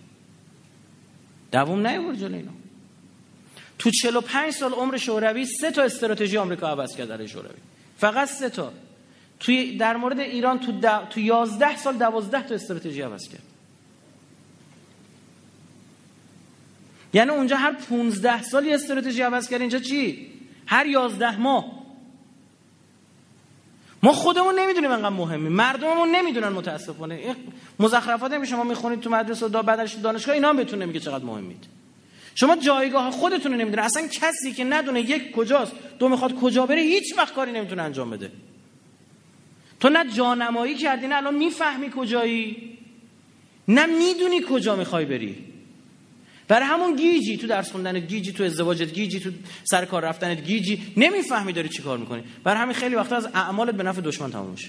[1.52, 2.59] دووم نیورد جلوی اینا.
[3.80, 7.58] تو 45 سال عمر شوروی سه تا استراتژی آمریکا عوض کرد در شوروی.
[7.98, 8.72] فقط سه تا.
[9.40, 11.08] توی در مورد ایران تو د...
[11.10, 13.42] تو 11 سال 12 تا استراتژی عوض کرد.
[17.12, 20.26] یعنی اونجا هر 15 سال یه استراتژی عوض کرد اینجا چی؟
[20.66, 21.64] هر 11 ماه.
[24.02, 27.36] ما خودمون نمی‌دونیم انقدر مهمی مردممون نمی‌دونن متاسفانه.
[27.78, 31.79] مزخرفات شما می‌خونید تو مدرسه و بعدش دانشگاه اینا هم بهتون نمیگه چقدر مهمید.
[32.34, 36.80] شما جایگاه خودتون رو نمی‌دونه اصلا کسی که ندونه یک کجاست دو می‌خواد کجا بره
[36.80, 38.32] هیچ وقت کاری نمی‌تونه انجام بده.
[39.80, 42.78] تو نه جانمایی کردی نه الان می‌فهمی کجایی
[43.68, 45.36] نه می‌دونی کجا می‌خوای بری.
[46.48, 49.30] برای همون گیجی تو درس خوندن گیجی تو ازدواجت گیجی تو
[49.64, 50.82] سر کار رفتنت گیجی.
[50.96, 52.22] نمی‌فهمی داری چی کار می‌کنی.
[52.44, 54.68] برای همین خیلی وقتا از اعمالت به نفع دشمن تموم میشه.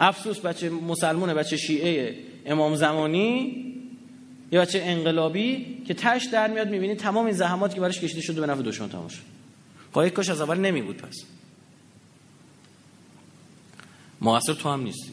[0.00, 2.16] افسوس بچه مسلمونه بچه شیعه.
[2.46, 3.66] امام زمانی
[4.52, 8.40] یه بچه انقلابی که تش در میاد می‌بینی تمام این زحماتی که براش کشیده شده
[8.40, 9.22] به نفع دشمن تمام شد.
[9.92, 11.16] خب کاش از اول نمی بود پس.
[14.20, 15.12] موثر تو هم نیستی.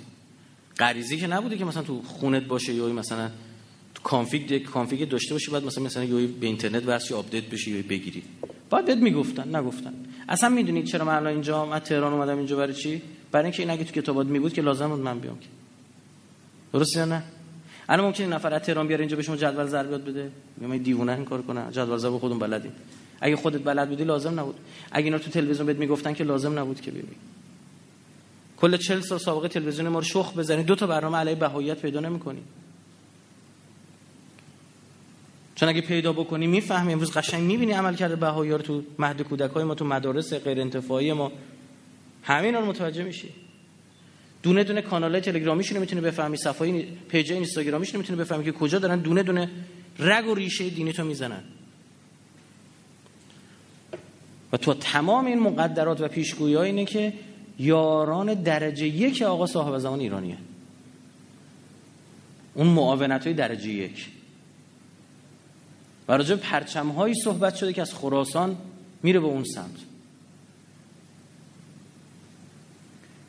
[0.79, 3.29] غریزی که نبوده که مثلا تو خونت باشه یا مثلا
[3.95, 7.83] تو config config داشته باشی بعد مثلا مثلا یا به اینترنت واسه update بشی یا
[7.89, 8.23] بگیری.
[8.69, 9.93] بعد بهت می‌گفتن نگفتن.
[10.29, 13.69] اصلا می‌دونید چرا من الان اینجا من تهران اومدم اینجا برای چی؟ برای اینکه این
[13.69, 15.47] اگه تو کتابات می بود که لازم بود من بیام که.
[16.73, 17.23] درست یا نه؟
[17.89, 21.25] الان ممکنه نفر از تهران بیاره اینجا به شما جدول ضربات بده؟ میگم دیوونه این
[21.25, 21.71] کار کنه.
[21.71, 22.71] جدول ضرب خودمون بلدیم.
[23.21, 24.55] اگه خودت بلد بودی لازم نبود.
[24.91, 27.15] اگه اینا تو تلویزیون بهت می‌گفتن که لازم نبود که ببین
[28.57, 30.63] کل 40 سال سابقه تلویزیون ما رو شخم بزنی.
[30.63, 32.41] دو تا برنامه علیه بهاییت پیدا نمی‌کنی.
[35.55, 39.75] چون اگه پیدا بکنی می‌فهمی امروز قشنگ می‌بینی عمل کرده بهایی تو مهد کودکای ما
[39.75, 41.31] تو مدارس غیر انتفاعی ما.
[42.23, 43.46] همین رو متوجه میشی.
[44.47, 48.79] دونه دونه کانال تلگرامیشون رو می‌تونی بفهمی صفحه پیج اینستاگرامیشون رو می‌تونی بفهمی که کجا
[48.79, 49.49] دارن دونه دونه
[49.99, 51.43] رگ و ریشه دینی تو می‌زنن.
[54.53, 57.13] و تو تمام این مقدرات و پیشگویی اینه که
[57.59, 60.37] یاران درجه یک آقا صاحب زمان ایرانیه.
[62.53, 64.07] اون معاونت های درجه یک.
[66.07, 68.57] و راجع پرچم هایی صحبت شده که از خراسان
[69.03, 69.86] میره به اون سمت.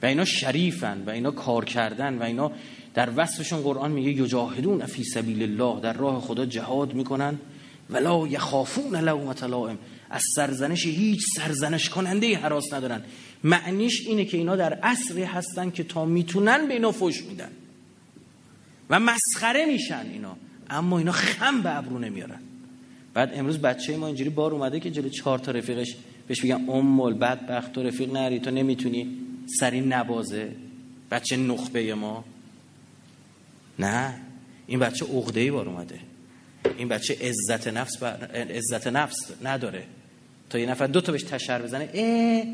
[0.03, 2.53] و اینا شریفن و اینا کار کردن و اینا
[2.95, 7.39] در وصفشون قرآن میگه یجاهدون فی سبیل الله در راه خدا جهاد می‌کنن.
[7.91, 9.79] ولا یخافون لومت لائم.
[10.11, 13.03] از سرزنش هیچ سرزنش کننده حراس ندارن.
[13.45, 17.51] معنیش اینه که اینا در عصری هستن که تا می‌تونن به اینا فش میدن.
[18.91, 20.37] و مسخره میشن اینا.
[20.71, 22.41] اما اینا خم به ابرو نمیارن.
[23.15, 25.97] بعد امروز بچه ما اینجوری بار اومده که جلو چهار تا رفیقش
[26.29, 29.28] بهش میگن امول بدبخت تو رفیق نری تو نمی‌تونی.
[29.61, 30.53] سری نبازه
[31.11, 32.25] بچه نخبه ما.
[33.79, 34.15] نه
[34.67, 36.01] این بچه عقده ای بار اومده.
[36.77, 39.85] این بچه عزت نفس عزت نفس نداره.
[40.51, 42.45] تا یه نفر دو تا بهش تشر بزنه اه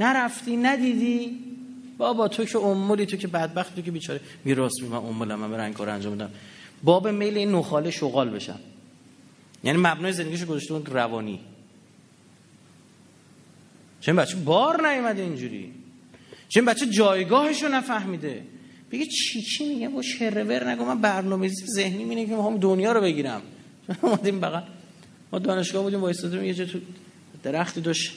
[0.00, 1.40] نرفتی ندیدی؟
[1.98, 4.20] بابا تو که امولی تو که بدبخت تو که بیچاره.
[4.44, 6.30] میراث می من امولم من برن کار انجام بدم
[6.82, 8.60] باب میل این نخاله شغال بشم.
[9.64, 11.40] یعنی مبنای زندگیشو گذاشته روانی.
[14.00, 15.72] چون بچه؟ بار نیومده اینجوری.
[16.54, 18.42] چون بچه جایگاهشو نفهمیده.
[18.92, 23.00] بگه چی چی میگه؟ با شرور نگو من برنامه‌ریزی ذهنی مینه که می‌خوام دنیا رو
[23.00, 23.42] بگیرم.
[24.02, 24.62] اومدیم بغل.
[25.32, 26.78] ما دانشگاه بودیم وایسادیم یه جا تو
[27.42, 28.12] درختی داشت.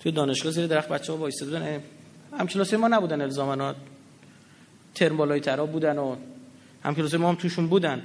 [0.00, 1.80] تو دانشگاه زیر درخت بچه‌ها وایساده بودن
[2.38, 3.76] هم کلاسی ما نبودن الزامات
[4.94, 6.16] ترم بالای ترا بودن و
[6.84, 8.02] هم کلاسی ما هم توشون بودن.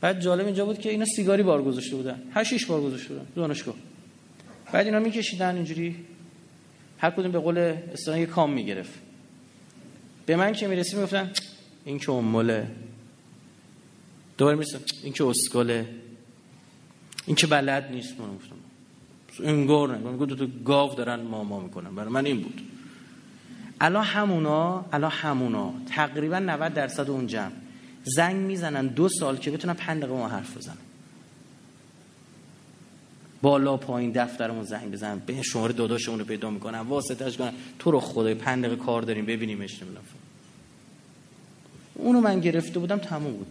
[0.00, 2.22] بعد جالب اینجا بود که اینا سیگاری بار گذاشته بودن.
[2.34, 3.74] هشیش بار گذاشته بودن دانشگاه.
[4.72, 5.96] بعد اینا میکشیدن اینجوری.
[7.00, 7.58] هر کدوم به قول
[7.92, 8.92] اصطلاحی کام می‌گرفت.
[10.26, 11.30] به من که می‌رسیم می‌گفتن
[11.84, 12.70] این که اموله
[14.38, 15.88] دوباره می‌رسیم این که اسکاله.
[17.26, 18.20] این که بلد نیست.
[18.20, 18.56] من گفتم
[19.44, 19.98] انگار نه.
[19.98, 21.94] من دو گاو دارن ماما می‌کنن.
[21.94, 22.60] برای من این بود.
[23.80, 27.52] الان همونا الان همونا تقریبا 90 درصد اون جمع.
[28.04, 30.76] زنگ می‌زنن دو سال که بتونن پنج دقیقه ما حرف بزنن.
[33.42, 38.00] بالا پایین دفترمون زنگ بزنن به شماره داداشمون رو پیدا می‌کنن واسطش کنن تو رو
[38.00, 39.26] خدای پنج دقیقه کار داریم.
[39.26, 40.04] ببینیمش نمی‌دونم
[41.94, 43.46] اونو من گرفته بودم تموم بود.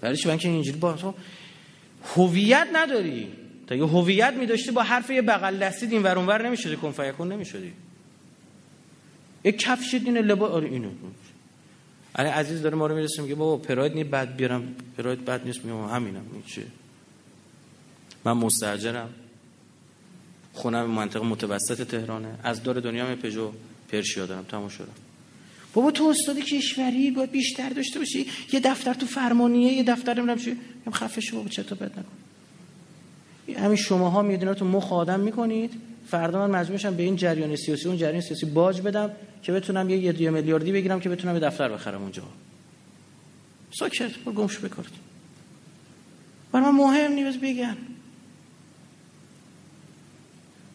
[0.00, 1.14] برای من که اینجوری با تو
[2.16, 3.28] هویت نداری.
[3.66, 6.76] تا یه هویت میداشتی با حرف یه بغل دستی این ور اونور نمی‌شدی.
[6.76, 7.72] کن فیکون نمی‌شدی.
[9.44, 10.90] یک کفش اینه لباس آره اینو.
[12.14, 14.74] علی عزیز داره ما رو می‌رسه میگه بابا پراید نی بد بیارم.
[14.98, 16.66] پراید بد نیست میگم همینم این چیه؟
[18.24, 19.10] من مستاجرم
[20.52, 22.38] خونم منطقه متوسط تهرانه.
[22.42, 23.52] از دور دنیا می پژو
[23.88, 24.44] پرشیا دارم.
[24.44, 24.92] تموم شدم
[25.74, 28.26] بابا تو استاد کشوری باید بیشتر داشته باشی.
[28.52, 30.56] یه دفتر تو فرمانیه یه دفتر نمی‌دونم چی.
[30.86, 33.64] هم خفه شو بابا چطور بد نکن.
[33.64, 35.89] همین شماها میاد تو مخ آدم می‌کنید.
[36.10, 39.10] فردا من مجبور میشم به این جریان سیاسی اون جریان سیاسی باج بدم
[39.42, 42.22] که بتونم یه یه میلیاردی بگیرم که بتونم به دفتر بخرم اونجا.
[43.70, 44.90] ساکت برو گمش بکارد
[46.52, 47.76] برای من مهم نیست بگن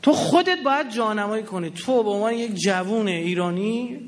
[0.01, 1.69] تو خودت باید جانمایی کنی.
[1.69, 3.99] تو به عنوان یک جوون ایرانی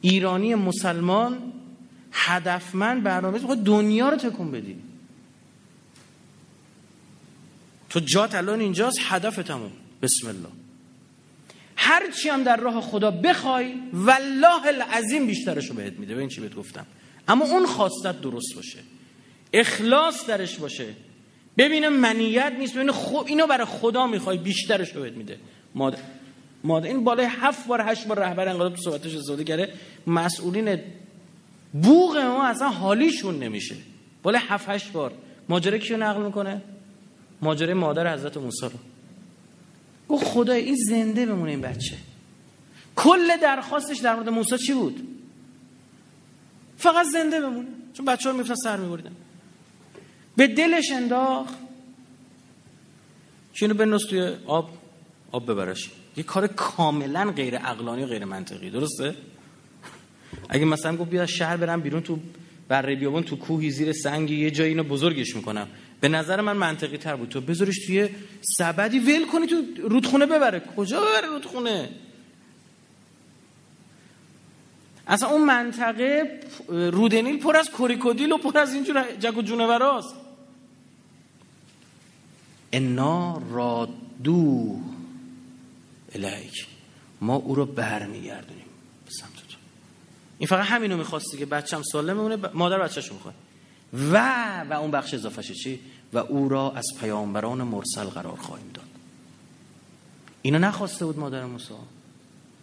[0.00, 1.52] ایرانی مسلمان
[2.12, 4.76] هدفمند برنامه خود دنیا رو تکون بدی.
[7.90, 9.72] تو جات الان اینجاست هدف تموم.
[10.04, 10.48] بسم الله.
[11.76, 16.18] هر چی هم در راه خدا بخوای والله العظیم بیشترش رو بهت میده.
[16.18, 16.86] این چی بهت گفتم.
[17.28, 18.78] اما اون خواستت درست باشه.
[19.52, 20.86] اخلاص درش باشه.
[21.58, 23.16] ببینم منیت نیست ببینم خو...
[23.26, 25.38] اینو برای خدا می‌خوای بیشترش بهت میده.
[25.74, 25.98] مادر
[26.64, 29.72] مادر این بالای هفت بار هشت بار رهبر انقلاب تو صحبتش استفاده کرده.
[30.06, 30.78] مسئولین
[31.72, 33.76] بوغ ما اصلا حالیشون نمیشه.
[34.22, 35.12] بالای هفت هشت بار.
[35.48, 36.62] ماجرا کیو نقل می‌کنه؟
[37.42, 38.93] ماجرای مادر حضرت موسی رو.
[40.08, 41.96] گفت خدای این زنده بمونه این بچه.
[42.96, 45.08] کل درخواستش در مورد موسی چی بود؟
[46.76, 49.12] فقط زنده بمونه چون بچه ها میفتن سر میبریدن.
[50.36, 51.54] به دلش انداخت.
[53.60, 54.70] اینو بنوس توی آب
[55.32, 55.90] آب ببرش.
[56.16, 59.14] یه کار کاملا غیر عقلانی و غیر منطقی درسته؟
[60.48, 62.18] اگه مثلا گفت بیا شهر برم بیرون تو
[62.68, 65.68] بر بیابون تو کوهی زیر سنگی یه جایی اینو بزرگش می‌کنم.
[66.04, 67.28] به نظر من منطقی تر بود.
[67.28, 68.08] تو بذارش توی
[68.40, 70.60] سبدی ول کنی تو رودخونه ببره.
[70.60, 71.88] کجا ببره رودخونه؟
[75.06, 80.14] اصلا اون منطقه رودنیل پر از کوریکودیل و پر از اینجور جگ و جونوراست.
[82.72, 84.80] انا رادو
[86.14, 86.66] الیک.
[87.20, 88.66] ما او رو برمیگردونیم
[89.04, 89.56] به سمت تو.
[90.38, 93.34] این فقط همینو می‌خواستی که بچم سالم بمونه مادر بچه‌شو می‌خواد.
[93.94, 94.16] و
[94.70, 95.80] و اون بخش اضافه چی؟
[96.12, 98.84] و او را از پیامبران مرسل قرار خواهیم داد.
[100.42, 101.74] اینو نخواسته بود مادر موسی.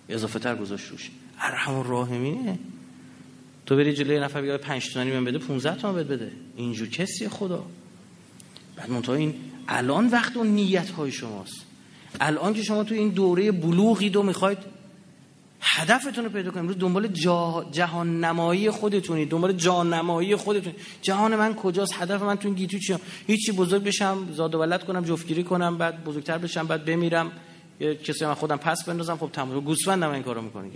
[0.09, 1.11] اضافه تر گذاشت روش.
[1.39, 2.59] ارحم الراحمینه
[3.65, 6.31] تو بری جلوی نفر بگه 5 تومانی من بده 15 تومن بده بده.
[6.55, 7.65] اینجور کسی خدا.
[8.75, 9.35] بعد منتها این
[9.67, 11.65] الان وقت اون نیت های شماست.
[12.21, 14.57] الان که شما تو این دوره بلوغی دو می‌خواید
[15.61, 17.07] هدفتون رو پیدا کنید دنبال
[17.71, 19.29] جهان نمایی خودتونید.
[19.29, 24.27] دنبال جان نمایی خودتون جهان من کجاست؟ هدف من تو گیتو چیه؟ هیچی بزرگ بشم
[24.33, 27.31] زاد و ولد کنم جفتگیری کنم بعد بزرگتر بشم بعد بمیرم.
[28.03, 29.17] کسی من خودم پس بندازم.
[29.17, 30.69] خب تمام گوسفندم این کارو می‌کنه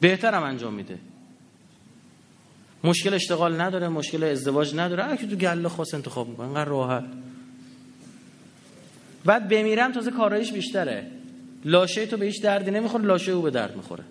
[0.00, 0.98] بهترم انجام میده.
[2.84, 5.04] مشکل اشتغال نداره مشکل ازدواج نداره.
[5.04, 7.04] هر تو گله خاص انتخاب می‌کنه انقدر راحت.
[9.24, 11.21] بعد بمیرم تازه کارایش بیشتره.
[11.64, 14.04] لاشه تو به هیچ دردی نمی‌خوره لاشه او به درد می‌خوره.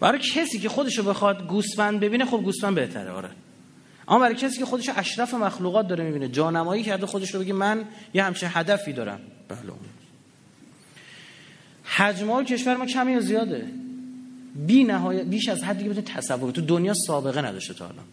[0.00, 3.30] برای کسی که خودشو بخواد گوسفند ببینه خب گوسفند بهتره آره.
[4.08, 7.84] اما برای کسی که خودشو اشرف مخلوقات داره می‌بینه جانمایی کرده خودش رو بگه من
[8.14, 9.20] یه همچین هدفی دارم.
[9.48, 9.58] بله.
[11.84, 13.66] حجم کشور ما کمی یا زیاده.
[14.66, 18.04] بی نهایت بیش از حدی که بتونید تصور تو دنیا سابقه نداشته تا الان.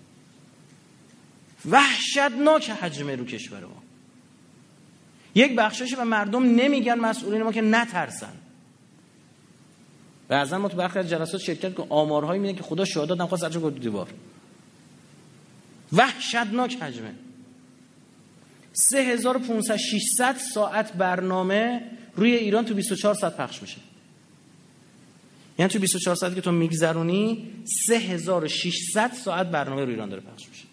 [1.70, 3.85] وحشتناک حجم رو کشور ما.
[5.36, 8.34] یک بخشش به مردم نمیگن مسئولین ما که نترسن.
[10.28, 13.44] بعضا ما تو برخی از جلسات شرکت که آمارهایی میده که خدا شهادت دادم خواست
[13.44, 14.08] سرچه دیوار.
[15.94, 17.12] وحشتناک حجمه.
[18.74, 21.82] 3500 600 ساعت برنامه
[22.16, 23.78] روی ایران تو 24 ساعت پخش میشه.
[25.60, 27.48] یعنی تو 24 ساعتی که تو میگذرونی
[27.88, 30.66] 3600 ساعت برنامه روی ایران داره پخش میشه.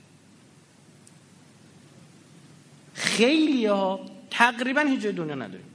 [2.95, 4.01] خیلی ها
[4.33, 5.67] تقریبا هیچ جای دنیا نداریم.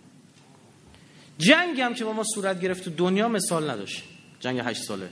[1.38, 4.04] جنگ هم که با ما صورت گرفت تو دنیا مثال نداشت.
[4.40, 5.10] جنگ هشت ساله.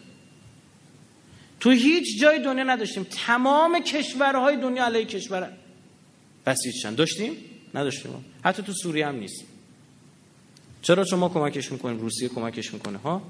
[1.59, 3.07] تو هیچ جای دنیا نداشتیم.
[3.25, 5.51] تمام کشورهای دنیا علیه کشور.
[6.45, 7.37] بسیج داشتیم؟
[7.73, 8.25] نداشتیم.
[8.43, 9.43] حتی تو سوریه هم نیست.
[10.81, 11.99] چرا؟ چون ما کمکش می‌کنیم.
[11.99, 12.97] روسیه کمکش می‌کنه.
[12.97, 13.21] ها؟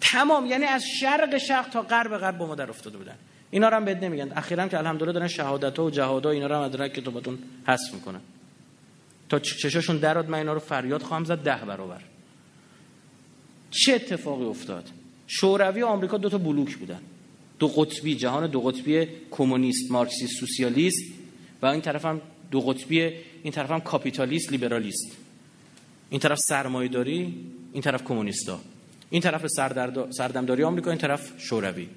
[0.00, 0.46] تمام.
[0.46, 3.16] یعنی از شرق شرق تا غرب غرب با ما در افتاده بودن.
[3.50, 4.32] اینا رو هم بد نمیگن.
[4.36, 7.94] اخیرا که الحمدلله دارن شهادت ها و جهاد ها اینا رو هم ادراک کتابتون حذف
[7.94, 8.20] می‌کنن.
[9.28, 12.00] تا چشاشون دراد من اینا رو فریاد خواهم زد ده برابر.
[13.70, 14.90] چه اتفاقی افتاد؟
[15.26, 17.00] شوروی و آمریکا دو تا بلوک بودن.
[17.58, 21.04] دو قطبی جهان دو قطبی کمونیست مارکسیست سوسیالیست
[21.62, 23.00] و این طرف هم دو قطبی
[23.42, 25.16] این طرف هم کاپیتالیست لیبرالیست.
[26.10, 27.34] این طرف سرمایه‌داری
[27.72, 28.60] این طرف کمونیستا.
[29.10, 29.46] این طرف
[30.10, 31.88] سردمداری آمریکا این طرف شوروی.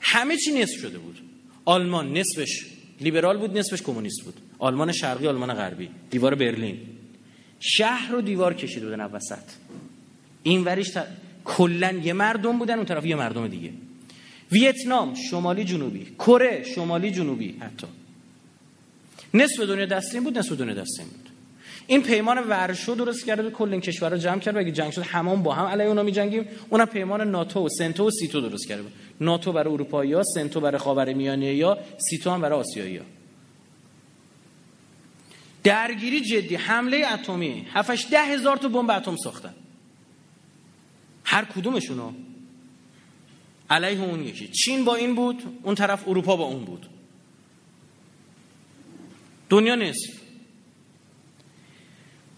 [0.00, 1.18] همه چی نصف شده بود.
[1.64, 2.66] آلمان نصفش
[3.00, 4.34] لیبرال بود نصفش کمونیست بود.
[4.58, 5.88] آلمان شرقی آلمان غربی.
[6.10, 6.78] دیوار برلین.
[7.60, 9.48] شهر رو دیوار کشیده بودن وسط
[10.42, 11.02] این وریش تا...
[11.44, 13.70] کلا یه مردم بودن اون طرف یه مردم دیگه.
[14.52, 16.06] ویتنام شمالی جنوبی.
[16.18, 17.86] کره شمالی جنوبی حتی.
[19.34, 21.28] نصف دنیا دستین بود نصف دنیا دستین بود.
[21.86, 25.42] این پیمان ورشو درست کرده کل این کشورها جمع کرد و اگه جنگ شد همون
[25.42, 26.44] با هم علیه اونا میجنگیم.
[26.70, 28.92] اونم پیمان ناتو و سنتو و سیتو درست کرده بود.
[29.20, 31.78] ناتو برای اروپایی ها سنتو برای خاورمیانه یا
[32.10, 33.04] سیتو هم برای آسیایی ها.
[35.64, 37.66] درگیری جدی حمله اتمی.
[37.72, 39.54] 7 ده هزار تا بمب اتم ساختن.
[41.24, 42.12] هر کدومشونو.
[43.70, 44.48] علیه اون یکی.
[44.48, 46.86] چین با این بود اون طرف اروپا با اون بود.
[49.48, 50.19] دنیا نصف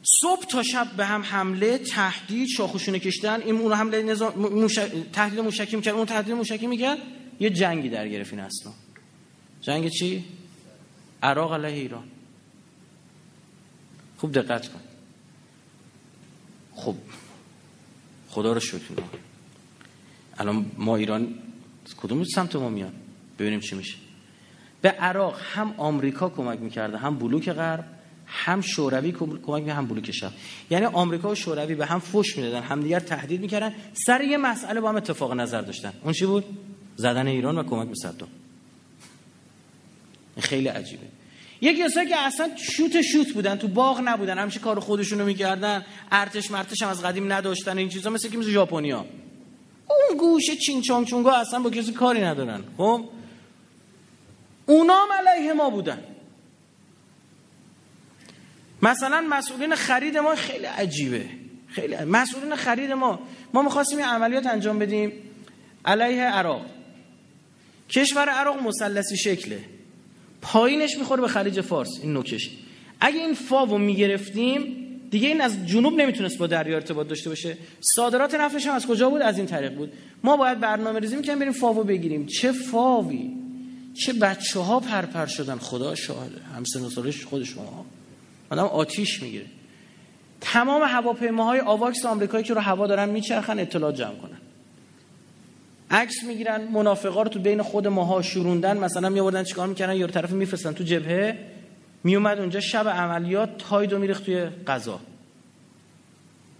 [0.02, 4.74] صبح تا شب به هم حمله تهدید شاخوشونه کشتن این اون حمله نظام موش...
[5.12, 6.98] تهدید موشکی می‌کرد اون تهدید موشکی می‌کرد
[7.40, 8.72] یه جنگی در گرفت این اصلا.
[9.60, 10.24] جنگ چی؟
[11.22, 12.04] عراق علیه ایران.
[14.16, 14.80] خوب دقت کن.
[16.74, 16.94] خب
[18.28, 18.94] خدا رو شکر
[20.38, 21.34] الان ما ایران
[21.96, 22.92] کدوم سمت ما میان؟
[23.38, 23.96] ببینیم چی میشه.
[24.82, 27.91] به عراق هم آمریکا کمک می‌کرده هم بلوک غرب
[28.34, 30.32] هم شوروی کمک هم بلوک شرق
[30.70, 33.74] یعنی آمریکا و شوروی به هم فوش می‌دادن هم دیگر تهدید می‌کردن.
[34.06, 35.92] سر یه مسئله با هم اتفاق نظر داشتن.
[36.02, 36.44] اون چی بود؟
[36.96, 38.28] زدن ایران و کمک به صدام
[40.40, 41.06] خیلی عجیبه.
[41.60, 45.84] یک کسایی که اصلا شوت شوت بودن تو باغ نبودن همیشه کار خودشونو می‌کردن.
[46.12, 47.78] ارتش مرتش هم از قدیم نداشتن.
[47.78, 49.06] این چیزا مثل که مثل ژاپنیا
[49.88, 52.64] اون گوشه چین چونگ چونگا اصلا با کسی کاری ندارن.
[52.76, 53.04] خب؟
[54.66, 55.98] اونا علیه ما بودن.
[58.82, 61.24] مثلا مسئولین خرید ما خیلی عجیبه.
[61.68, 63.20] خیلی مسئولین خرید ما.
[63.54, 65.12] ما می‌خواستیم این عملیات انجام بدیم
[65.84, 66.66] علیه عراق.
[67.90, 69.58] کشور عراق مسلسی شکله.
[70.42, 71.88] پایینش می‌خوره به خلیج فارس.
[72.02, 72.50] این نوکش
[73.00, 74.76] اگه این فاو می‌گرفتیم
[75.10, 77.56] دیگه این از جنوب نمی‌تونست با دریا ارتباط داشته باشه.
[77.80, 79.92] صادرات نفتش هم از کجا بود؟ از این طریق بود.
[80.24, 82.26] ما باید برنامه ریزی می‌کنیم بریم فاو بگیریم.
[82.26, 83.30] چه فاوی؟
[83.94, 85.58] چه بچه ها پرپر شدن.
[85.58, 86.40] خدا شاهده.
[86.56, 86.88] هم سن
[87.24, 87.86] خود شما.
[88.52, 89.46] آدم آتیش می‌گیره.
[90.40, 94.38] تمام هواپیماهای آواکس آمریکایی که رو هوا دارن میچرخن اطلاعات جمع کنن.
[95.90, 100.30] عکس می‌گیرن منافقا رو تو بین خود ماها شوروندن مثلا میآوردن چیکار می‌کردن؟ یارو طرف
[100.30, 101.38] میفرستن تو جبهه
[102.04, 105.00] میومد اونجا شب عملیات تایدو میریخت توی غذا.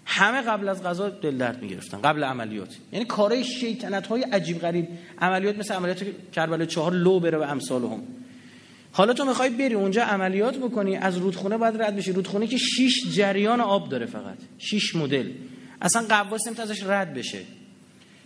[0.05, 2.76] همه قبل از غذا دل درد می‌گرفتن قبل عملیات.
[2.93, 4.88] یعنی کارهای شیطنت های عجیب غریب
[5.20, 8.03] عملیات مثل عملیات کربلا چهار لو بره و امثال هم.
[8.93, 12.12] حالا تو می‌خوای بری اونجا عملیات بکنی از رودخونه باید رد بشی.
[12.12, 14.38] رودخونه که 6 جریان آب داره فقط.
[14.59, 15.30] 6 مدل.
[15.82, 17.38] اصلا قواس نمی‌تونه ازش رد بشه.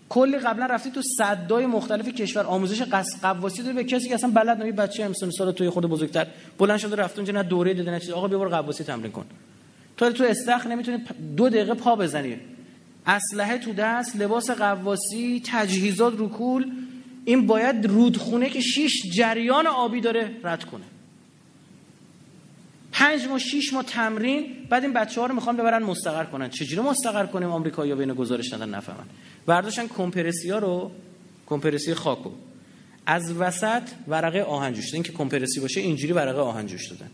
[0.08, 4.30] کلی قبلا رفتی تو صدای مختلف کشور آموزش قص قواسی داره به کسی که اصلا
[4.30, 6.26] بلد نمی بچه امسال سال توی خود بزرگتر.
[6.58, 8.10] بلند شده رفت اونجا نه دوره داده نه چیز.
[8.10, 9.24] آقا بیا برو قواسی تمرین کن.
[9.96, 10.98] تو تو استخ نمی‌تونی
[11.36, 12.36] دو دقیقه پا بزنی.
[13.06, 16.70] اسلحه تو دست لباس قواسی تجهیزات رو کول.
[17.26, 20.84] این باید رودخونه که شیش جریان آبی داره رد کنه.
[22.92, 26.50] پنج ما شیش ما تمرین بعد این بچه ها رو می‌خوان ببرن مستقر کنن.
[26.50, 29.04] چجوری مستقر کنیم؟ آمریکایی‌ها بین گزارش ندن نفهمن.
[29.46, 30.90] برداشتن کمپرسی ها رو
[31.46, 32.30] کمپرسی خاکو.
[33.06, 37.10] از وسط ورقه آهن جوش این که کمپرسی باشه اینجوری ورقه آهن جوش دادن.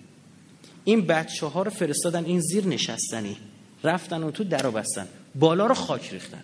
[0.85, 3.37] این بچه ها رو فرستادن این زیر نشستنی.
[3.85, 5.09] رفتن اون تو درو بستن.
[5.35, 6.43] بالا رو خاک ریختن.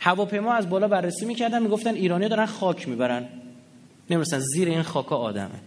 [0.00, 3.28] هواپیما از بالا بررسی می‌کردن می‌گفتن ایرانی دارن خاک می‌برن.
[4.10, 5.60] نمیستن زیر این خاکا آدمه.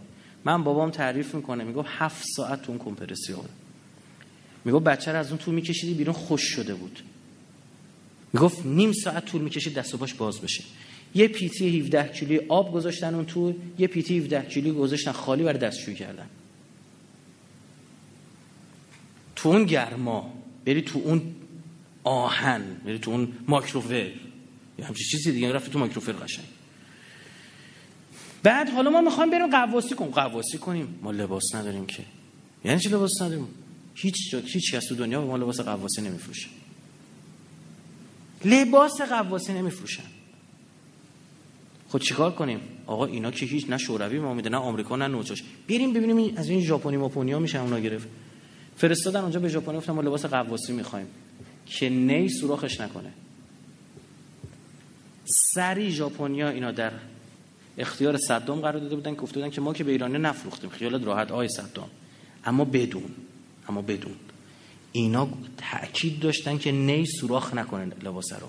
[0.46, 3.46] من بابام تعریف می‌کنه می‌گفت هفت ساعت تو اون کمپرسی ها
[4.66, 7.00] می‌گفت بچه رو از اون تو میکشیدی بیرون خوش شده بود.
[8.34, 10.64] می‌گفت نیم ساعت طول می‌کشید دست و پاش باز بشه.
[11.16, 15.60] یه پیتی 17 کیلوی آب گذاشتن اون تو یه پیت 17 کیلویی گذاشتن خالی برای
[15.60, 16.26] دستشویی کردن.
[19.36, 20.34] تو اون گرما
[20.66, 21.22] بری تو اون
[22.04, 24.08] آهن بری تو اون مایکروویو
[24.80, 26.46] یا همچین چیزی دیگه رفت تو مایکروویو قشنگ.
[28.44, 30.12] بعد حالا ما می‌خوایم بریم غواصی کنیم.
[30.12, 31.00] غواصی کنیم.
[31.02, 32.04] ما لباس نداریم که.
[32.66, 33.48] یعنی چی لباس نداریم؟
[33.96, 36.48] هیچ هیچ کس تو دنیا به ما لباس غواصی نمیفروشه.
[38.46, 40.04] لباس غواصی نمیفروشن.
[41.90, 45.44] خب چیکار کنیم؟ آقا اینا که هیچ نه شوروی ما میده نه آمریکا نه نوچاش
[45.70, 48.08] بریم ببینیم از این ژاپنی ماپونیا میشه اونا گرفت.
[48.78, 51.08] فرستادن اونجا به ژاپنی گفتن ما لباس قواسی می‌خوایم.
[51.66, 53.14] که نی سوراخش نکنه.
[55.26, 56.92] سری ژاپنیا اینا در
[57.78, 60.70] اختیار صدام قرار داده بودن که افتادن که ما که به ایرانی نفروختیم.
[60.70, 61.90] خیالت راحت آی صدام.
[62.46, 63.12] اما بدون
[63.70, 64.16] اما بدون.
[64.92, 68.48] اینا تاکید داشتن که نی سوراخ نکنه لباس رو.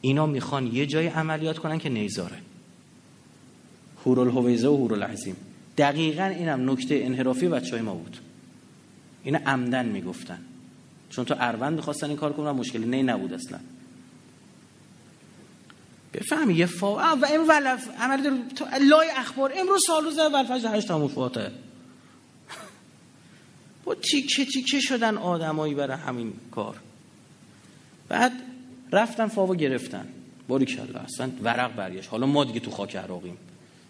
[0.00, 2.36] اینا می‌خوان یه جای عملیات کنن که نیزاره
[4.06, 5.36] هورالهویزه و هورالعظیم.
[5.78, 8.16] دقیقا اینم نکته انحرافی بچه های ما بود.
[9.24, 10.38] این عمدن می‌گفتن.
[11.10, 13.58] چون تو اروند می‌خواستن این کار کنن مشکلی نی نبود اصلا.
[16.14, 18.28] بفهمی یه فا و این ولف عملی
[18.80, 19.52] لای اخبار.
[19.56, 21.50] امروز سال روز اول فجر هشت همون فاته
[23.84, 26.76] با تیکه تیکه شدن آدمایی برای همین کار.
[28.08, 28.32] بعد
[28.92, 30.08] رفتن فاوا گرفتن.
[30.48, 32.08] باری کلا اصلا ورق برگشت.
[32.08, 33.36] حالا ما دیگه تو خاک عراقیم.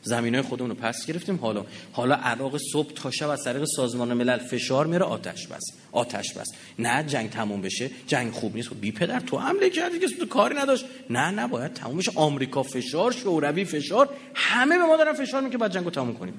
[0.02, 1.36] زمین های خودمون رو پس گرفتیم.
[1.36, 5.62] حالا حالا عراق صبح تا شب از طریق سازمان ملل فشار میره آتش بس.
[5.92, 6.46] آتش بس.
[6.78, 8.74] نه جنگ تموم بشه جنگ خوب نیست.
[8.74, 10.84] بی پدر تو حمله کردی که تو کاری نداشت.
[11.10, 12.12] نه نه باید تموم بشه.
[12.14, 16.34] آمریکا فشار شوروی فشار همه به ما دارن فشار میگه بعد جنگو تموم کنیم.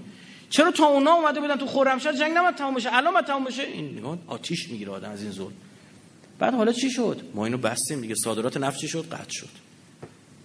[0.49, 3.97] چرا تا اونا اومده بودن تو خرمشهر جنگ نماد تموم بشه؟ الان تموم بشه؟ این
[3.97, 5.53] نگاه آتیش می‌گیره آدم از این ظلم
[6.39, 8.16] بعد حالا چی شد؟ ما اینو بستیم دیگه.
[8.16, 9.49] صادرات نفت چی شد؟ قطع شد.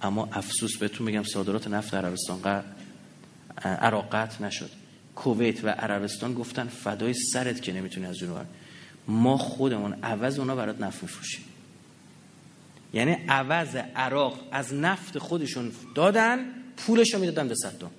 [0.02, 2.75] اما افسوس بهتون میگم صادرات نفت عربستان قطع
[3.64, 4.70] عراق قطع نشد.
[5.14, 8.38] کویت و عربستان گفتن فدای سرت که نمی‌تونی از جنوب
[9.08, 11.44] ما خودمون عوض اونا برات نفت میفروشیم.
[12.94, 16.38] یعنی عوض عراق از نفت خودشون دادن
[16.76, 17.90] پولش رو می‌دادن به صدام.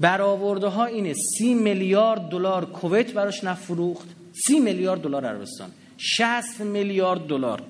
[0.00, 4.08] برآورده ها اینه سی میلیارد دلار کویت براش نفروخت
[4.46, 7.62] سی میلیارد دلار عربستان 60 میلیارد دلار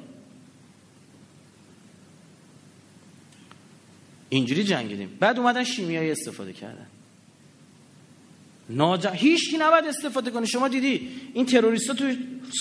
[4.30, 5.16] اینجوری جنگیدیم.
[5.20, 6.86] بعد اومدن شیمیایی استفاده کردن.
[8.68, 10.46] ناجا هیچ نباید استفاده کنه.
[10.46, 12.04] شما دیدی این تروریستا تو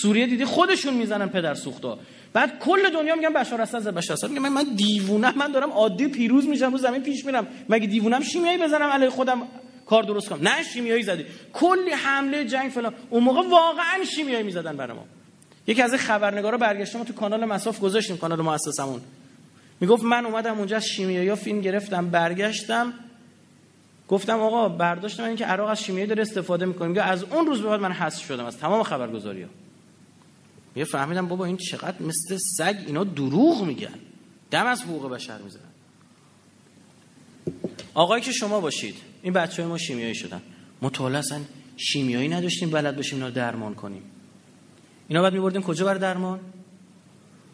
[0.02, 1.98] سوریه دیدی خودشون می‌زنن پدر سوختا
[2.32, 4.28] بعد کل دنیا میگن بشار اسد بشار اسد.
[4.28, 7.46] میگم من, من دیوونه من دارم عادی پیروز میشم رو زمین پیش میرم.
[7.68, 9.42] مگه دیوونم شیمیایی بزنم؟ علی خودم
[9.86, 10.48] کار درست کنم.
[10.48, 11.24] نه شیمیایی زدی.
[11.52, 12.94] کلی حمله جنگ فلان.
[13.10, 15.04] اون موقع واقعا شیمیایی می‌زدن برای ما.
[15.66, 19.00] یکی از خبرنگارا برگشته ما تو کانال مساف گذاشتیم کانال مؤسسمون.
[19.80, 22.92] می‌گفت من اومدم اونجا از شیمیایی فیلم گرفتم برگشتم.
[24.08, 26.88] گفتم آقا برداشت من که عراق از شیمیایی داره استفاده می‌کنه.
[26.88, 29.48] میگه از اون روز به بعد من حذف شدم از تمام خبرگزاری ها.
[30.76, 33.94] یه فهمیدم بابا این چقدر مثل سگ اینا دروغ میگن.
[34.50, 35.62] دم از حقوق بشر می‌زنن.
[37.94, 40.42] آقایی که شما باشید این بچه های ما شیمیایی شدن.
[40.82, 41.40] مطالعه اصلا
[41.76, 44.02] شیمیایی نداشتیم بلد باشیم اینا درمان کنیم.
[45.08, 46.40] اینا بعد میبردیم کجا بر درمان؟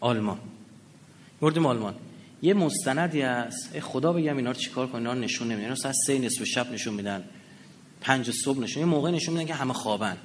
[0.00, 0.38] آلمان.
[1.40, 1.94] بردیم آلمان.
[2.42, 3.80] یه مستندی هست.
[3.80, 5.62] خدا بگم اینا رو چیکار کنن؟ اینا نشون نمیدن.
[5.62, 7.24] اینا ساعت سه نصف شب نشون میدن.
[8.00, 8.80] پنج صبح نشون.
[8.80, 10.16] یه موقع نشون میدن که همه خوابن.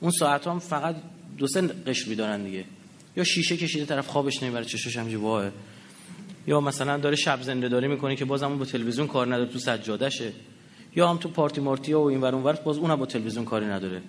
[0.00, 0.96] اون ساعت هم فقط
[1.38, 2.64] دو سه قشر بیدارن دیگه.
[3.16, 5.50] یا شیشه کشیده طرف خوابش نمی‌بره چشاش همجوری واه
[6.46, 10.32] یا مثلا داره شب زنده داری می‌کنه که بازم با تلویزیون کار نداره تو سجادشه
[10.96, 13.66] یا هم تو پارتی مارتی و این ور اون ور باز اونم با تلویزیون کاری
[13.66, 14.02] نداره.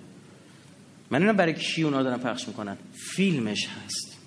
[1.12, 2.78] من اینا برای کی اونا دارن پخش می‌کنن.
[3.16, 4.18] فیلمش هست.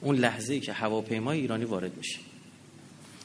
[0.00, 2.18] اون لحظه ای که هواپیمای ایرانی وارد میشه.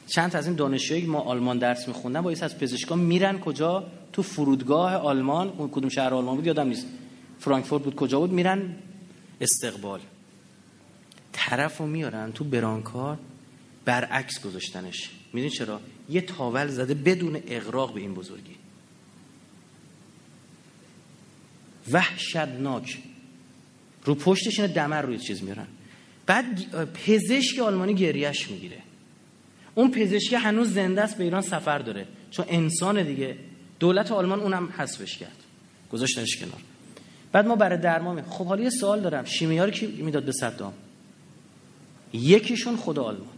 [0.08, 3.84] چند از این دانشجویی ما آلمان درس میخوندن با از پزشکان میرن کجا؟
[4.14, 6.88] تو فرودگاه آلمان اون کدوم شهر آلمان بود؟ یادم نیست.
[7.40, 7.96] فرانکفورت بود.
[7.96, 8.76] کجا بود؟ میرن
[9.42, 10.00] استقبال.
[11.32, 13.18] طرف رو میارن تو برانکار
[13.86, 15.10] برعکس گذاشتنش.
[15.34, 18.56] می‌دونی چرا؟ یه تاول زده بدون اغراق به این بزرگی.
[21.92, 22.98] وحشتناک.
[24.06, 25.68] رو پشتش اینه دمر روی چیز میارن.
[26.26, 28.78] بعد پزشک آلمانی گریش می‌گیره.
[29.76, 32.08] اون پزشکی هنوز زنده است به ایران سفر داره.
[32.32, 33.36] چون انسان دیگه.
[33.80, 35.38] دولت آلمان اونم حذفش کرد.
[35.92, 36.62] گذاشتنش کنار.
[37.32, 39.26] بعد ما برای درمان خب حالا یه سوال دارم.
[39.26, 40.74] شیمیار کی می‌داد به صدام؟
[42.14, 43.36] یکیشون خود آلمان.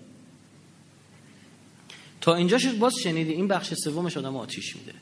[2.21, 4.93] تا اینجا شد باز شنیدی این بخش سومش آدم آتیش میده.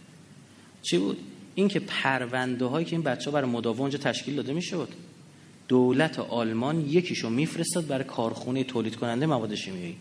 [0.82, 1.18] چی بود؟
[1.56, 4.90] این که پرونده هایی که این بچه ها برای مداوا اونجا تشکیل داده می‌شد
[5.68, 9.96] دولت آلمان یکیشو میفرستاد برای کارخونه تولید کننده مواد شیمیایی.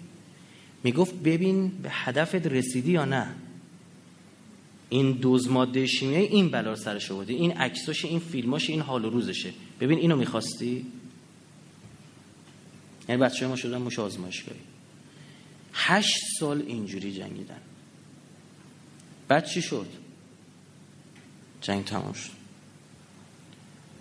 [0.85, 3.35] می‌گفت ببین به هدفت رسیدی یا نه.
[4.89, 7.32] این دوز ماده شیمیایی این بلا سرش آورده.
[7.32, 9.53] این عکساش این فیلماش این حال و روزشه.
[9.80, 10.87] ببین اینو می‌خواستی؟
[13.09, 14.61] یعنی بچه ما شدن مش آزمایشگاهی.
[15.72, 17.61] هشت سال اینجوری جنگیدن.
[19.28, 19.87] بعد چی شد؟
[21.61, 22.30] جنگ تمام شد.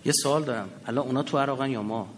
[0.05, 0.69] یه سوال دارم.
[0.85, 2.13] الان اونا تو عراقن یا ما؟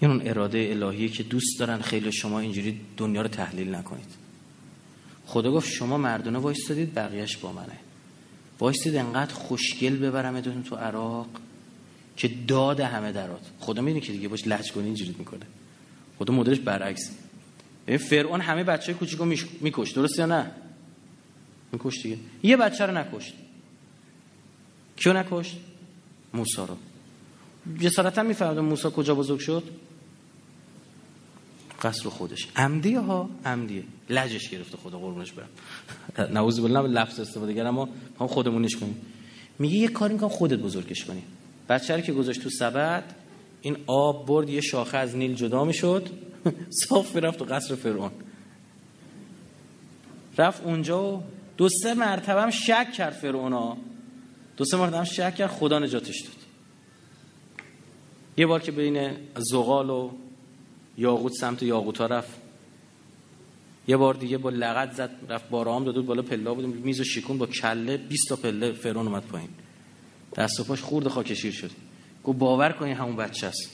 [0.00, 4.08] این اون اراده الهیه که دوست دارن خیلی شما اینجوری دنیا رو تحلیل نکنید.
[5.26, 7.78] خدا گفت شما مردونه وایستادید بقیهش با منه.
[8.60, 11.28] وایستید انقدر خوشگل ببرم تو عراق
[12.16, 13.50] که داد همه درات.
[13.60, 15.46] خدا می‌دونی که دیگه باش لج اینجوری می‌کنه.
[16.18, 17.10] خدا مدلش برعکس.
[17.86, 19.24] به فرعون همه بچه کوچیکو
[19.60, 20.50] میکشت درست یا نه؟
[21.72, 22.18] میکشت دیگه.
[22.42, 23.34] یه بچه رو نکشت.
[24.96, 25.56] کیو نکشت؟
[26.34, 26.76] موسی رو.
[27.80, 29.62] جسارتا می‌فهمد موسی کجا بزرگ شد؟
[31.82, 32.48] قصر خودش.
[32.56, 33.82] عمدی ها؟ عمدیه.
[34.10, 35.48] لجش گرفته خدا قربونش برم.
[36.34, 37.88] نعوذ بالله لفظ استفاده کردم ما
[38.20, 39.00] هم خودمونش کنیم.
[39.58, 41.22] میگه یه کاری می‌کنم خودت بزرگش کنی.
[41.68, 43.14] بچه که گذاشت تو سبد
[43.60, 46.08] این آب برد یه شاخه از نیل جدا می‌شد
[46.88, 48.10] صاف می‌رفت تو قصر فرعون.
[50.38, 51.22] رفت اونجا و
[51.56, 53.76] دو سه مرتبه هم شک کرد فرعون
[54.56, 56.36] دو سه مرتبه هم شک کرد خدا نجاتش داد.
[58.36, 60.10] یه بار که بین زغال و
[60.98, 62.40] یاقوت سمت یاقوت ها رفت.
[63.88, 67.38] یه بار دیگه با لغت زد رفت بارام داد بالا پلا بود میز و شیکون
[67.38, 69.48] با کله 20 تا پله فرعون اومد پایین.
[70.36, 71.70] دست و پاش خورد خاکشیر شد.
[72.24, 73.70] گفت باور کنین همون بچه است.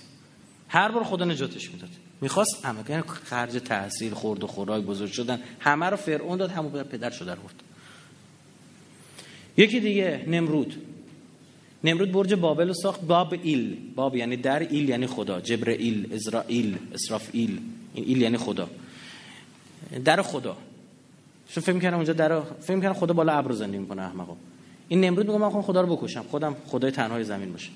[0.69, 1.91] هر بار خدا نجاتش می‌داد.
[2.21, 6.83] می‌خواست همه یعنی خرج تحصیل خورد و خوراک بزرگ شدن همه رو فرعون داد همون
[6.83, 7.63] پدر شده آورد
[9.57, 10.94] یکی دیگه نمرود.
[11.85, 13.77] نمرود برج بابل رو ساخت باب ایل.
[13.95, 15.41] باب یعنی در ایل یعنی خدا.
[15.41, 17.59] جبرئیل اسرائیل اسرافیل.
[17.95, 18.69] این ایل یعنی خدا.
[20.05, 20.57] در خدا.
[21.49, 24.37] شو فکر کنم اونجا در فکر کنم خدا بالا ابر زندگی می‌کنه احمقا.
[24.89, 26.25] این نمرود میگه من خدا رو بکشم.
[26.31, 27.71] خودم خدای تنهای زمین باشه.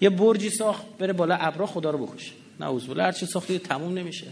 [0.00, 2.32] یه برجی ساخت بره بالا ابرا خدا رو بکشه.
[2.60, 4.26] نه بالله هر چی ساخته تموم نمیشه.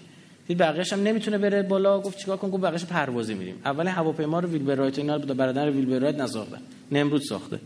[0.49, 2.01] دید بقیه‌اش هم نمی‌تونه بره بالا.
[2.01, 6.15] گفت چیکار کنم گفت بقیه‌اش پروازی میریم اول هواپیما رو ویلبرایت اینا رو برادر ویلبرایت
[6.15, 6.61] نساختن
[6.93, 7.61] نمرود ساخته.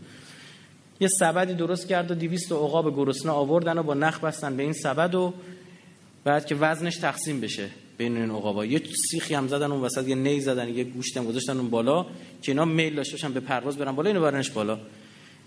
[0.99, 4.73] یه سبدی درست کرد و 200 عقاب گرسنه آوردن و با نخ بستن به این
[4.73, 5.33] سبد و
[6.23, 8.65] بعد که وزنش تقسیم بشه بین این عقابا.
[8.65, 8.81] یه
[9.11, 12.03] سیخی هم زدن اون وسط یه نی زدن یه گوشت هم گذاشتن اون بالا
[12.41, 14.79] که اینا میل داشته به پرواز برن بالا اینو برنش بالا.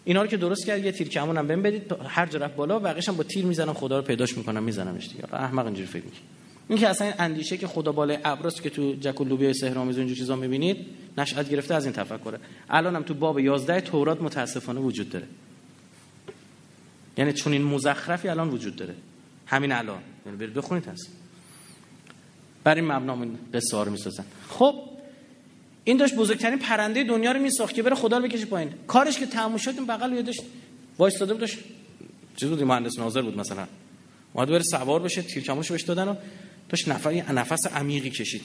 [0.05, 2.78] اینا رو که درست کرد یه تیر کمون هم بهم بدید هر جا رفت بالا
[2.78, 5.34] بقیش هم با تیر می‌زنم خدا رو پیداش می‌کنم میزنمش دیگه.
[5.34, 6.38] احمق اینجوری فکر می‌کنه.
[6.69, 9.99] این که اصلا اندیشه که خدا بالای ابراست که تو جک و لوبیا سحرآمیز و
[9.99, 10.87] اینجور چیزا می‌بینید
[11.19, 12.41] نشأت گرفته از این تفکره.
[12.69, 15.27] هم تو باب 11 تورات متاسفانه وجود داره.
[17.16, 18.95] یعنی چون این مزخرفی الان وجود داره.
[19.47, 19.99] همین الان.
[20.27, 21.09] یعنی برید بخونید هست.
[22.64, 23.87] بر این مبنا این قصه ها
[24.49, 24.75] خب
[25.85, 28.71] این داشت بزرگترین پرنده دنیا رو میساخت که بره خدا رو بکشه پایین.
[28.87, 30.43] کارش که تموم شد این بغل یه داشت
[30.99, 31.59] وایستاده بود داشت
[32.37, 33.66] چیز بود مهندس ناظر بود مثلا.
[34.33, 36.14] اومد بره سوار بشه تیرکمونش بهش دادن و
[36.69, 38.43] داشت نفر نفس عمیقی کشید.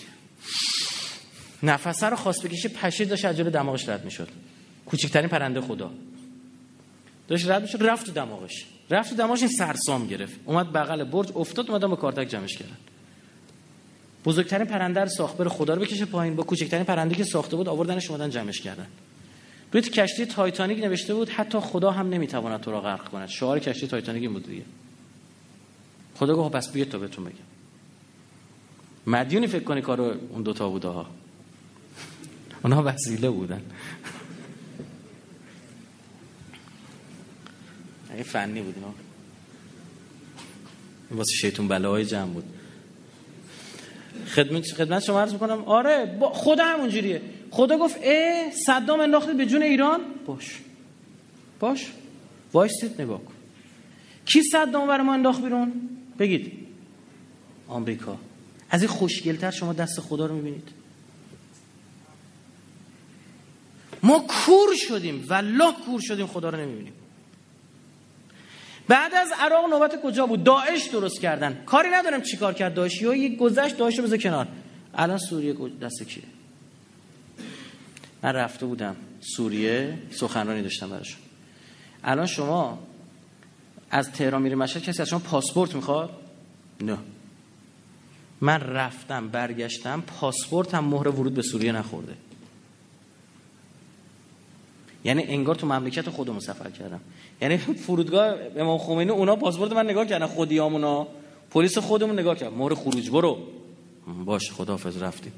[1.64, 4.30] نفس رو خواست بکشه پشید داشت از جلو دماغش رد می‌شد.
[4.86, 5.92] کوچکترین پرنده خدا.
[7.28, 8.66] داشت رد می‌شد رفت تو دماغش.
[8.90, 10.34] رفت تو دماغش این سرسام گرفت.
[10.46, 12.78] اومد بغل برج افتاد اومدن با کارتک جمعش کردن.
[14.26, 16.36] بزرگترین پرنده رو ساخت بره خدا رو بکشه پایین.
[16.36, 18.88] با کوچکترین پرنده که ساخته بود آوردنش اومدن جمعش کردن.
[19.72, 23.30] روی کشتی تایتانیک نوشته بود حتی خدا هم نمی‌تواند تو را غرق کند.
[23.30, 24.64] شعار کشتی تایتانیک بود دیگه.
[26.16, 27.53] خدا گفت پس بیاید تا بهتون بگم.
[29.08, 31.10] مدیونی فکر کنی کارو اون دوتا بوده ها؟
[32.64, 33.62] اونا وسیله بودن.
[38.14, 38.93] این فنی بود اینا
[41.12, 42.43] واسه شیطون بلاهای جمع بود.
[44.28, 45.64] خدمت خدمت شما عرض می‌کنم.
[45.64, 50.01] آره خدا همون جوریه خدا گفت اه صدام انداخته به جون ایران.
[50.26, 50.60] باش.
[51.60, 51.91] باش.
[52.54, 53.34] وایستید نگاه کن.
[54.26, 55.89] کی صدام برای ما انداخت بیرون؟
[56.20, 56.54] بگید.
[57.68, 58.18] آمریکا.
[58.74, 60.70] از این خوشگلتر شما دست خدا رو می‌بینید.
[64.04, 66.94] ما کور شدیم والله کور شدیم خدا رو نمی‌بینیم.
[68.88, 71.64] بعد از عراق نوبت کجا بود؟ داعش درست کردن.
[71.66, 73.02] کاری ندارم چیکار کرد داعش.
[73.02, 74.48] یا یک گذشت داعش رو بذار کنار.
[74.94, 76.24] الان سوریه دست کیه؟
[78.24, 81.20] من رفته بودم سوریه سخنرانی داشتم براشون.
[82.04, 82.80] الان شما
[83.92, 86.10] از تهران میری مشهد کسی از شما پاسپورت می‌خواد؟
[86.82, 86.98] نه.
[88.44, 92.14] من رفتم برگشتم پاسپورت هم مهر ورود به سوریه نخورده.
[95.04, 97.00] یعنی انگار تو مملکت خودمون سفر کردم.
[97.41, 101.08] یعنی فرودگاه امام خمینی اونا پاسپورت من نگاه کردن خودیامونا.
[101.52, 103.39] پلیس خودمون نگاه کرد مهر خروج برو.
[104.26, 105.34] باش خداحافظ رفتیم.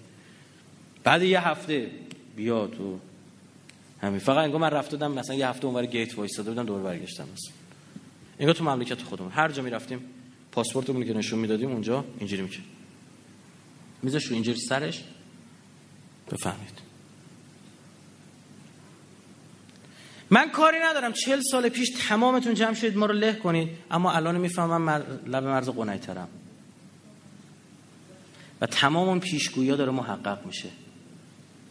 [1.04, 1.92] بعد یه هفته
[2.36, 3.00] بیا تو
[4.02, 4.20] همین.
[4.20, 7.54] فقط انگار من رفته بودم مثلا یه هفته اونور گیت وایساده بودم دور برگشتم مثلا.
[8.40, 9.32] انگار تو مملکت خودمون.
[9.32, 10.00] هر جا می‌رفتیم
[10.52, 12.64] پاسپورتمون که نشون می‌دادیم اونجا اینجوری می‌کرد.
[14.06, 15.04] میذاش رو اینجوری سرش؟
[16.32, 16.80] بفهمید.
[20.30, 21.14] من کاری ندارم.
[21.14, 23.70] چل سال پیش تمامتون جمع شدید ما رو له کنید.
[23.92, 25.70] اما الان می‌فهمم من لب مرز
[26.02, 26.28] ترم
[28.62, 30.70] و تمام اون پیشگویی داره محقق میشه.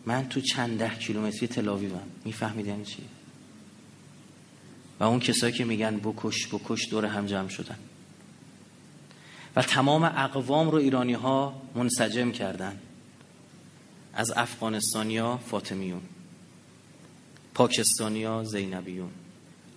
[0.07, 3.03] من تو چند ده کیلومتری تلاویوم می‌فهمید یعنی چی؟
[5.01, 7.79] و اون کسایی که میگن بکش بکش دور هم جمع شدن.
[9.57, 12.79] و تمام اقوام رو ایرانی ها منسجم کردن
[14.15, 16.01] از افغانستانیا فاطمیون
[17.55, 19.11] پاکستانیا زینبیون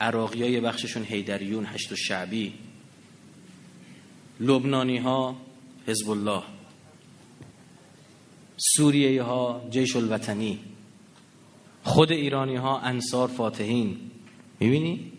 [0.02, 2.54] عراقی های بخششون هیدریون هشت و شعبی
[4.40, 5.36] لبنانی ها
[5.88, 6.44] حزب الله
[8.58, 10.60] سوریه ها جیش الوطنی
[11.84, 13.98] خود ایرانی ها انصار فاتحین
[14.60, 15.12] می‌بینی؟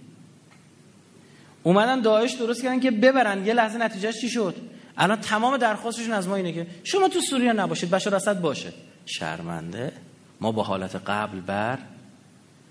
[1.63, 3.47] اومدن داعش درست کردن که ببرن.
[3.47, 4.55] یه لحظه نتیجهش چی شد؟
[4.97, 8.73] الان تمام درخواستشون از ما اینه که شما تو سوریه نباشید بشار اسد باشه.
[9.07, 9.93] شرمنده.
[10.41, 11.79] ما با حالت قبل بر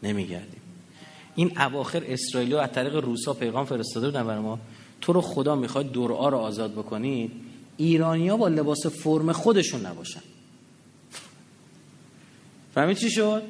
[0.04, 0.62] نمیگردیم.
[1.36, 4.60] این اواخر اسرائیلی از طریق روسا پیغام فرستاده بودن برای ما.
[5.02, 7.32] تو رو خدا می‌خواد دورا رو آزاد بکنید.
[7.78, 10.22] ایرانیا با لباس فرم خودشون نباشن.
[12.76, 13.44] فهمید چی شد؟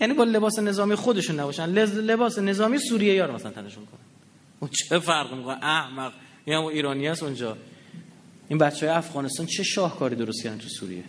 [0.00, 1.66] یعنی با لباس نظامی خودشون نباشن.
[1.66, 4.11] لباس نظامی سوریه یار مثلا تنشون کنن.
[4.62, 6.12] اون چه فرق می‌کنه؟ احمق.
[6.46, 7.56] یا یعنی ایرانی هست اونجا.
[8.48, 11.04] این بچه های افغانستان چه شاهکاری درست کردن تو سوریه؟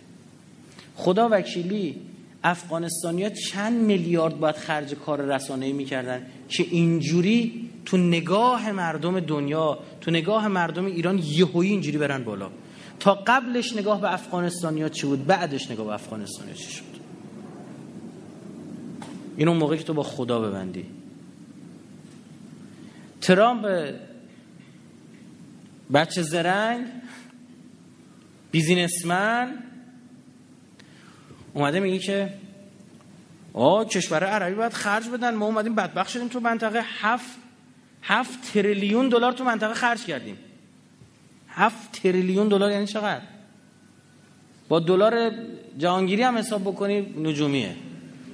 [0.94, 1.96] خدا وکیلی
[2.44, 10.10] افغانستانیا چند میلیارد باید خرج کار رسانه‌ای می‌کردن که اینجوری تو نگاه مردم دنیا تو
[10.10, 12.50] نگاه مردم ایران یهویی اینجوری برن بالا.
[13.00, 16.84] تا قبلش نگاه به افغانستانیا چی بود؟ بعدش نگاه به افغانستانیا چی شد؟
[19.36, 20.86] این اون موقعی که تو با خدا ببندی.
[23.24, 23.94] ترامپ
[25.94, 26.86] بچه زرنگ
[28.50, 29.54] بیزینسمن.
[31.54, 32.34] اومده میگه که
[33.52, 35.34] آه کشور عربی باید خرج بدن.
[35.34, 36.84] ما اومدیم بدبخت شدیم تو منطقه.
[37.00, 37.38] هفت
[38.02, 40.38] هفت تریلیون دلار تو منطقه خرج کردیم.
[41.48, 43.22] هفت تریلیون دلار یعنی چقدر؟
[44.68, 45.32] با دلار
[45.78, 47.76] جهانگیری هم حساب بکنی نجومیه.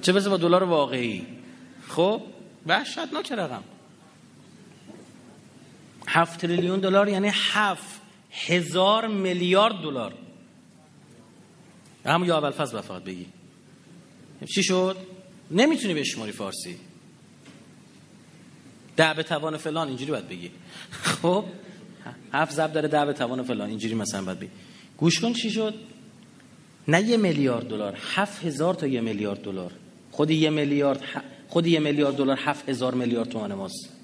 [0.01, 1.27] چه بسه با دلار واقعی؟
[1.87, 2.21] خب
[2.67, 3.63] وحشتناک رقم.
[6.13, 8.01] هفت تریلیون دلار یعنی هفت
[8.31, 10.13] هزار میلیارد دلار.
[12.05, 13.25] همون یا اول فصل فقط بگی.
[14.55, 14.97] چی شد؟
[15.51, 16.77] نمی‌تونی به شماری فارسی.
[18.97, 20.51] ده به توان فلان اینجوری باید بگی.
[20.91, 21.45] خب؟
[22.33, 24.49] هفت زب داره ده به توان فلان اینجوری مثلا باید بگی.
[24.97, 25.73] گوش کن چی شد؟
[26.87, 29.71] نه یه میلیارد دلار هفت هزار تا یه میلیارد دلار.
[30.11, 31.03] خود یه میلیارد
[31.47, 34.00] خود یه میلیارد دلار هفت هزار میلیارد تومان ماست.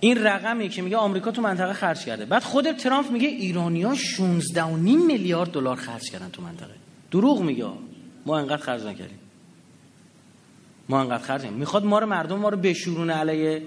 [0.00, 2.24] این رقمی که میگه آمریکا تو منطقه خرج کرده.
[2.24, 6.74] بعد خود ترامپ میگه ایرانیا 16 و نیم میلیارد دلار خرج کردن تو منطقه.
[7.10, 7.66] دروغ میگه.
[8.26, 9.18] ما انقدر خرج نکردیم.
[10.88, 13.62] ما انقدر خرج می‌خواد ما رو مردم ما رو بشورونه علیه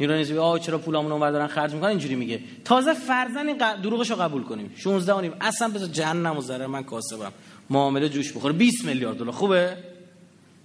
[0.00, 2.40] نیروی آ چرا پولامون اونور دارن خرج می‌کنن؟ اینجوری میگه.
[2.64, 3.82] تازه فرزن این ق...
[3.82, 4.72] دروغشو قبول کنیم.
[4.76, 7.32] 16 و اصلا بذار جهنم و ذره من کاسبم.
[7.70, 8.52] معامله جوش بخوره.
[8.52, 9.32] 20 میلیارد دلار.
[9.32, 9.76] خوبه؟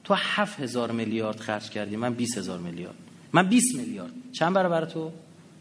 [0.04, 1.96] تو 7000 میلیارد خرج کردی.
[1.96, 2.96] من 20000 میلیارد.
[3.34, 4.12] من 20 میلیارد.
[4.32, 5.12] چند برابر تو؟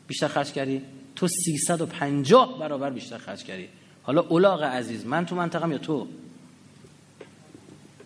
[0.07, 0.83] بیشتر خرج کردی.
[1.17, 3.69] تو 350 برابر بیشتر خرج کردی.
[4.03, 6.07] حالا اولاغ عزیز من تو منطقم یا تو؟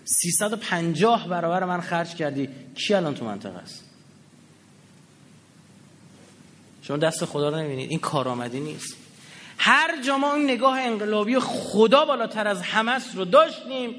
[0.05, 2.49] 350 برابر من خرج کردی.
[2.75, 3.85] کی الان تو منطقه است؟
[6.83, 8.97] شما دست خدا رو نمی‌بینید این کارآمدی نیست.
[9.59, 13.95] هر جا ما این نگاه انقلابی خدا بالاتر از همه رو داشتیم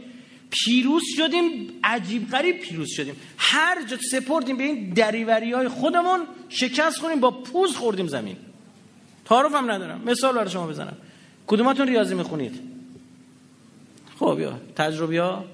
[0.52, 3.16] پیروز شدیم عجیب غریب پیروز شدیم.
[3.38, 8.38] هر جا سپردیم به این دریوری های خودمون شکست خوریم با پوز خوردیم زمین.
[9.26, 10.02] تعارف هم ندارم.
[10.06, 10.98] مثال برای شما بزنم.
[11.48, 12.60] کدوماتون ریاضی می‌خونید؟
[14.20, 15.46] خب یا تجربه ها؟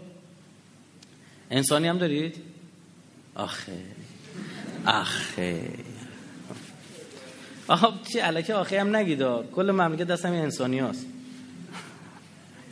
[1.51, 2.35] انسانی هم دارید؟
[3.35, 3.71] آخه.
[4.85, 5.69] آخه.
[7.67, 9.19] آها چی؟ علکه آخه هم نگید
[9.55, 11.05] کل مملکت دست همین انسانی هست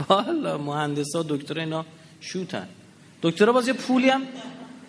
[0.07, 1.85] بالا مهندس ها دکتر اینا.
[2.25, 2.67] شوتن.
[3.21, 4.21] دکترها باز یه پولی هم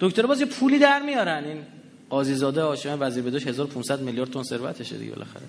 [0.00, 1.44] باز یه پولی در میارن.
[1.44, 1.62] این
[2.10, 5.42] قاضی زاده هاشم وزیر بدوش 1500 میلیارد تن ثروتشه دیگه بالاخره.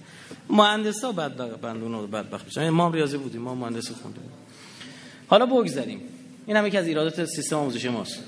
[0.49, 2.69] مهندسا بعد بندون بدبخت میشن.
[2.69, 4.23] ما هم ریاضی بودیم ما مهندسی خوندیم
[5.27, 6.01] حالا بگذریم.
[6.47, 8.23] این هم یکی از ایرادات سیستم آموزش ماست.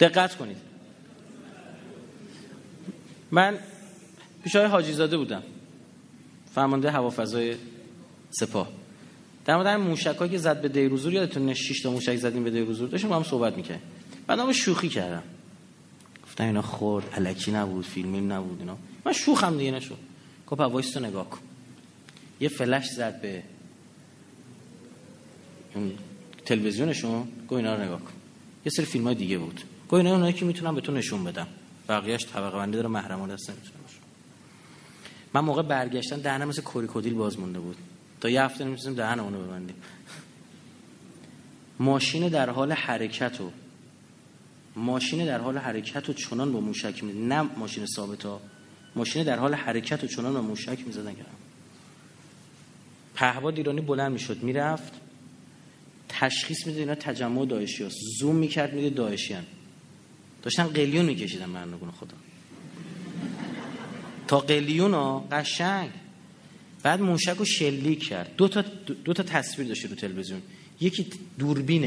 [0.00, 0.56] دقت کنید.
[3.30, 3.58] من
[4.44, 5.42] پیش آقای حاجی زاده بودم.
[6.54, 7.56] فرمانده هوافضای
[8.30, 8.81] سپاه.
[9.44, 13.10] در مورد موشک که زد به دیرالزور یادتون 6 تا موشک زدیم به دیرالزور؟ داشتیم
[13.10, 13.80] با هم صحبت می‌کنیم
[14.26, 15.22] بعد من شوخی کردم.
[16.24, 18.76] گفتم اینا خورد الکی نبود فیلمی نبود اینا.
[19.06, 19.98] من شوخم دیگه نشد.
[20.46, 21.40] گفت وایستا تو نگاه کن.
[22.40, 23.42] یه فلش زد به
[26.44, 27.28] تلویزیونشون.
[27.48, 28.12] گفت اینا رو نگاه کن.
[28.64, 29.60] یه سری فیلم های دیگه بود.
[29.88, 31.46] گفت اینا اونایی که می‌تونم به نشون بدم.
[31.88, 33.82] بقیه‌اش طبقه بندی داره محرمانه نمی‌تونم
[35.34, 37.76] من موقع برگشتن دهنم مثل کوریکودیل باز مونده بود.
[38.22, 39.76] تا یه هفته نمی‌تونیم دهن اونو ببندیم.
[41.78, 43.50] ماشین در حال حرکت و
[44.76, 48.40] ماشین در حال حرکت و چنان با موشک می نه ماشین ثابت ها
[48.96, 51.30] ماشین در حال حرکت و چنان با موشک می‌زدن کردم
[53.14, 54.92] پهباد ایرانی بلند می‌شد می‌رفت
[56.08, 59.44] تشخیص میده اینا تجمع داعشی هست زوم می‌کرد میده داعشی هن.
[60.42, 62.16] داشتن قلیون میکشیدن مردم خدا.
[64.28, 65.90] تا قلیون ها قشنگ.
[66.82, 68.30] بعد موشک رو شلیک کرد.
[68.36, 68.64] دو تا,
[69.04, 70.42] دو تا تصویر داشته رو تلویزیون.
[70.80, 71.06] یکی
[71.38, 71.84] دوربین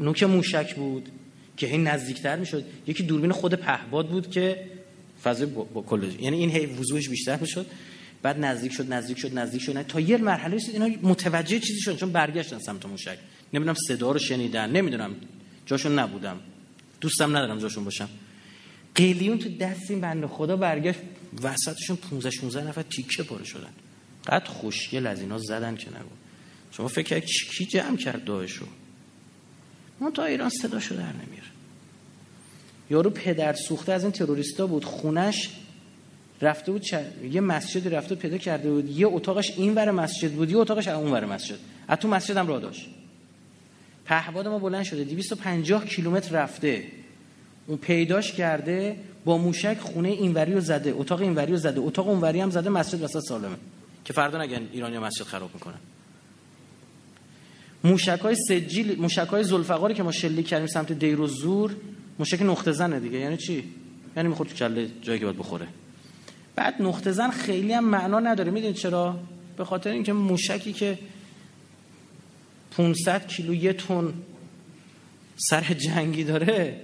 [0.00, 1.08] نوک موشک بود
[1.56, 2.64] که این نزدیکتر می‌شد.
[2.86, 4.64] یکی دوربین خود پهباد بود که
[5.22, 7.66] فضای با, با یعنی این هی وضوحش بیشتر می‌شد.
[8.22, 9.82] بعد نزدیک شد نزدیک شد نزدیک شد.
[9.82, 13.18] تا یه مرحله رسید اینا متوجه چیزی شدن چون برگشتن سمت موشک.
[13.54, 15.14] نمی‌دونم صدا رو شنیدن نمی‌دونم.
[15.66, 16.40] جاشون نبودم.
[17.00, 18.08] دوستم ندارم جاشون باشم.
[18.94, 20.98] قلیون تو دست این بنده خدا برگشت.
[21.42, 23.70] وسطشون 15 16 نفر تیکه پاره شدن.
[24.26, 26.14] قد خوشگل از اینا زدن که نگو.
[26.70, 28.66] شما فکر کرد کی جمع کرد داعشو؟
[30.00, 31.54] ما تا ایران صداشو در نمیاره.
[32.90, 35.50] یارو پدر سوخته از این تروریستا بود خونش
[36.42, 36.86] رفته بود
[37.30, 38.90] یه مسجد رفته پیدا کرده بود.
[38.90, 41.58] یه اتاقش این ور مسجد بود یه اتاقش اون ور مسجد.
[41.88, 42.88] از تو مسجد هم راه داشت.
[44.04, 46.84] پهباد ما بلند شده 250 کیلومتر رفته.
[47.66, 52.40] اون پیداش کرده با موشک خونه اینوری رو زده اتاق اینوری رو زده اتاق اونوری
[52.40, 53.56] هم زده مسجد وسط سالمه.
[54.04, 55.78] که فردا نگن ایرانی مسجد خراب می‌کنن.
[57.84, 61.76] موشک های سجیل موشک های زلفقاری که ما شلیک کردیم سمت دیر و زور
[62.18, 63.18] موشک نقطه زنه دیگه.
[63.18, 63.64] یعنی چی؟
[64.16, 65.68] یعنی می‌خواد تو کله جایی که باید بخوره.
[66.56, 68.50] بعد نقطه زن خیلی هم معنا نداره.
[68.50, 69.18] می‌دونید چرا؟
[69.56, 70.98] به خاطر اینکه موشکی که
[72.70, 74.14] 500 کیلو یه تن
[75.36, 76.80] سر جنگی داره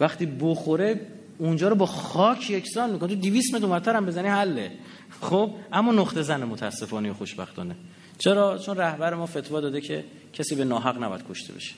[0.00, 1.00] وقتی بخوره
[1.38, 3.08] اونجا رو با خاک یکسان می‌کنه.
[3.08, 4.72] تو 200 متر اونورتر هم بزنی حله.
[5.20, 7.76] خب اما نقطه زن متاسفانه و خوشبختانه.
[8.18, 11.74] چرا؟ چون رهبر ما فتوا داده که کسی به ناحق نباید کشته بشه.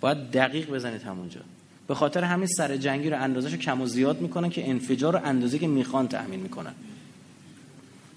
[0.00, 1.40] باید دقیق بزنید همونجا.
[1.86, 5.58] به خاطر همین سر جنگی رو اندازش کم و زیاد می‌کنن که انفجار رو اندازه
[5.58, 6.74] که می‌خوان تأمین می‌کنن.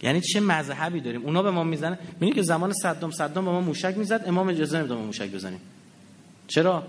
[0.03, 1.97] یعنی چه مذهبی داریم؟ اونا به ما می‌زنن.
[2.13, 5.59] می‌بینی که زمان صدام صدام به ما موشک می‌زد امام اجازه نمی‌داد ما موشک بزنیم.
[6.47, 6.83] چرا؟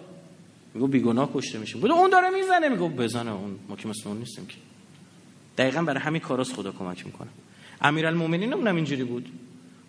[0.77, 3.59] میگو بیگناه کشته میشه بود اون داره می‌زنه میگو بزنه اون.
[3.69, 4.57] ما که مثل اون نیستیم که.
[5.59, 7.29] دقیقا برای همین کاراست خدا کمک می‌کنه.
[7.81, 9.29] امیرالمومنین اونم اینجوری بود.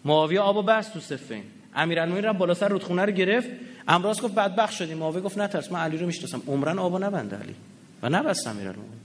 [0.06, 1.44] معاویه آبو بس تو سفین
[1.76, 3.50] امیرالمومنین رفت بالا سر رودخونه رو گرفت.
[3.88, 4.98] امراض گفت بدبخت شدیم.
[4.98, 6.42] معاویه گفت نترس من علی رو می‌شناسم.
[6.48, 7.56] عمرن آبو نبنده علی.
[8.02, 9.00] و نبست امیرالمومنین.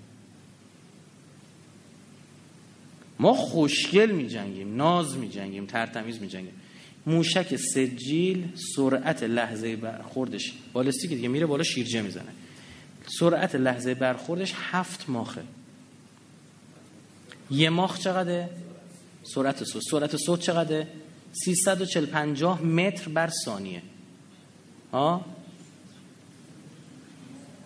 [3.18, 6.54] ما خوشگل می جنگیم ناز می جنگیم ترتمیز می جنگیم
[7.06, 10.52] موشک سجیل سرعت لحظه برخوردش.
[10.72, 12.32] بالستیک دیگه میره بالا شیرجه می‌زنه.
[13.06, 15.42] سرعت لحظه برخوردش هفت ماخه.
[17.50, 18.48] یه ماخ چقدره؟
[19.22, 20.88] سرعت صوت سرعت صوت چقدره؟
[21.32, 23.82] 350 متر بر ثانیه.
[24.92, 25.24] ها؟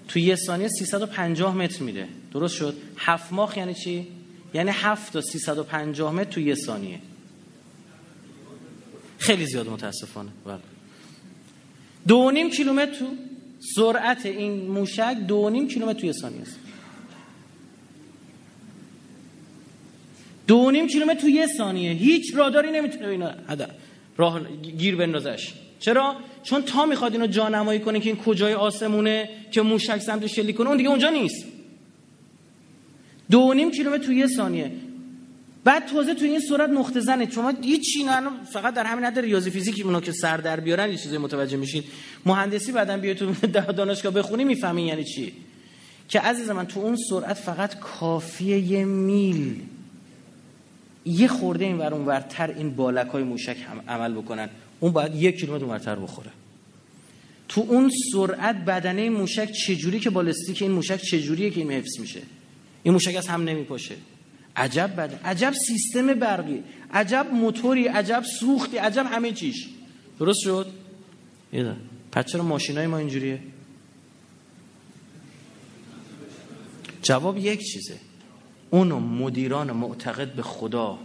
[0.09, 2.09] تو یه ثانیه 350 متر میره.
[2.33, 4.07] درست شد؟ هفت ماخ یعنی چی؟
[4.55, 7.01] یعنی 7 تا 350 متر تو یه ثانیه.
[9.27, 10.31] خیلی زیاد متاسفانه.
[10.47, 10.59] بله.
[12.09, 13.07] دو نیم کیلومتر تو
[13.77, 16.59] سرعت این موشک دو نیم کیلومتر توی ثانیه است.
[20.47, 21.93] دو نیم کیلومتر توی یه ثانیه.
[21.93, 23.35] هیچ راداری نمی‌تونه اینا
[24.17, 24.41] راه
[24.79, 25.55] گیر بندازش.
[25.81, 30.53] چرا؟ چون تا می‌خواد اینو جانمایی کنه که این کجای آسمونه که موشک سمت شلی
[30.53, 31.45] کنه اون دیگه اونجا نیست.
[33.31, 34.73] دو نیم کیلومتر توی یه ثانیه.
[35.67, 39.51] بعد تازه توی این سرعت نقطه زنه شما هیچ نه فقط در همین حد ریاضی
[39.51, 41.85] فیزیک اونا که سر در بیارن یه چیزی متوجه میشین.
[42.27, 43.33] مهندسی بعدن بیای تو
[43.73, 45.33] دانشگاه بخونی می‌فهمین یعنی چی.
[46.09, 49.61] که عزیز من تو اون سرعت فقط کافیه یه میل.
[51.05, 53.57] یه خورده این ور ورتر این بالک های موشک
[53.89, 54.49] عمل بکنن.
[54.81, 56.31] اون باید یک کیلومتر ورتر بخوره.
[57.49, 62.23] تو اون سرعت بدنه موشک چجوری که بالستیک این موشک چجوریه که این حفظ میشه؟
[62.83, 63.95] این موشک از هم نمیپاشه.
[64.57, 66.63] عجب بده عجب سیستم برقی.
[66.93, 69.69] عجب موتوری عجب سوختی عجب همه چیش.
[70.19, 70.67] درست شد؟
[71.53, 71.77] یه
[72.13, 73.41] پس ماشینای ما اینجوریه؟
[77.03, 77.97] جواب یک چیزه.
[78.71, 80.99] اونو مدیران معتقد به خدا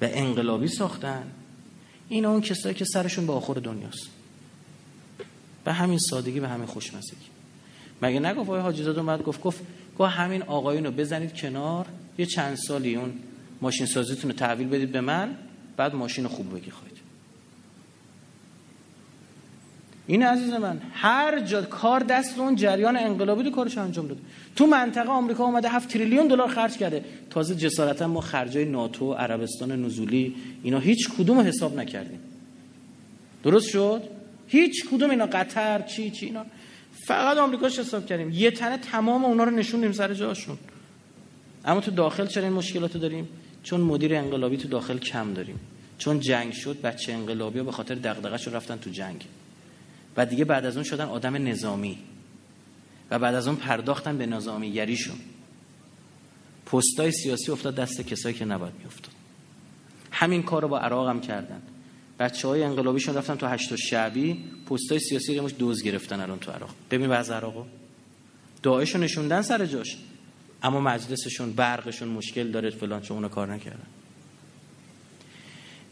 [0.00, 1.30] به انقلابی ساختن.
[2.08, 4.08] این اون کسایی که سرشون به آخر دنیاست.
[5.64, 7.26] به همین سادگی به همین خوشمزگی.
[8.02, 9.60] مگه نگفت آقای حاجی زاده اومد گفت گفت
[9.98, 11.86] گفت همین آقایون بزنید کنار؟
[12.20, 13.12] یه چند سالی اون
[13.60, 15.36] ماشین سازیتون رو تحویل بدید به من
[15.76, 16.96] بعد ماشین خوب بگی خواهید.
[20.06, 24.20] این عزیز من هر جا کار دست اون جریان انقلابی رو کارش انجام داده.
[24.56, 27.04] تو منطقه آمریکا اومده 7 تریلیون دلار خرج کرده.
[27.30, 32.20] تازه جسارتا ما خرجای ناتو عربستان نزولی اینا هیچ کدوم حساب نکردیم.
[33.44, 34.02] درست شد؟
[34.46, 36.44] هیچ کدوم اینا قطر چی چی اینا.
[37.06, 38.30] فقط آمریکاش حساب کردیم.
[38.30, 40.58] یه تنه تمام اونا رو نشوندیم سر جاشون.
[41.64, 43.28] اما تو داخل چرا این مشکلاتو داریم؟
[43.62, 45.60] چون مدیر انقلابی تو داخل کم داریم.
[45.98, 49.26] چون جنگ شد بچه انقلابی ها به خاطر دغدغه‌ش رفتن تو جنگ.
[50.16, 51.98] و دیگه بعد از اون شدن آدم نظامی.
[53.10, 55.16] و بعد از اون پرداختن به نظامیگریشون.
[56.66, 59.12] پستای سیاسی افتاد دست کسایی که نباید میافتاد
[60.10, 61.62] همین کار رو با عراق هم کردن.
[62.18, 66.70] بچه های انقلابیشون رفتن تو هشت شعبی پستای سیاسی رو دوز گرفتن الان تو عراق.
[66.90, 67.64] ببین بعض عراقو.
[68.62, 69.96] داعش نشوندن سر جاش.
[70.62, 73.86] اما مجلسشون برقشون مشکل داره فلان چون اونا کار نکردن.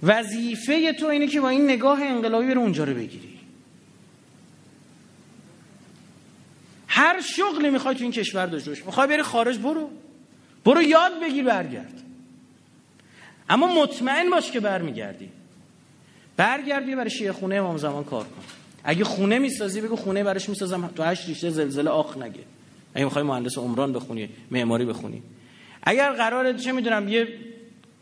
[0.02, 3.38] وظیفه تو اینه که با این نگاه انقلابی بره اونجا رو بگیری.
[6.88, 9.90] هر شغلی می‌خوای تو این کشور داشته می‌خوای بری خارج برو.
[10.64, 12.02] برو یاد بگیر برگرد.
[13.48, 15.30] اما مطمئن باش که برمیگردی.
[16.36, 18.42] برگردی برای شیعه خونه امام زمان کار کن.
[18.84, 20.90] اگه خونه می‌سازی بگو خونه براش می‌سازم.
[20.96, 22.44] تو هشت ریشه زلزله آخ نگه.
[22.94, 25.22] اگه می‌خوای مهندس عمران بخونی معماری بخونی.
[25.82, 27.28] اگر قراره چه می‌دونم یه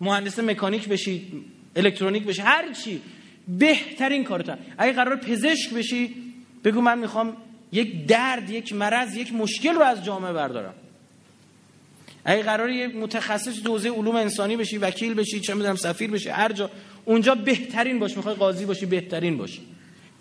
[0.00, 1.44] مهندس مکانیک بشی
[1.76, 3.00] الکترونیک بشی هر چی
[3.48, 6.14] بهترین کارتا اگه قرار پزشک بشی
[6.64, 7.36] بگو من می‌خوام
[7.72, 10.74] یک درد یک مرض یک مشکل رو از جامعه بردارم.
[12.24, 16.52] اگه قرار یه متخصص دوزه علوم انسانی بشی وکیل بشی چه می‌دونم سفیر بشی هر
[16.52, 16.70] جا
[17.04, 18.16] اونجا بهترین باش.
[18.16, 19.60] می‌خوای قاضی باشی بهترین باشی.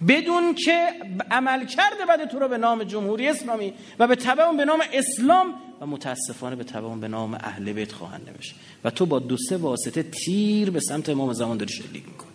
[0.08, 0.88] بدون که
[1.32, 5.54] عمل کرده بعد تو رو به نام جمهوری اسلامی و به تبع به نام اسلام
[5.82, 8.56] و متاسفانه به تبع به نام اهل بیت خواهند نوشت.
[8.84, 12.28] و تو با دو سه واسطه تیر به سمت امام زمان داری شلیک میکن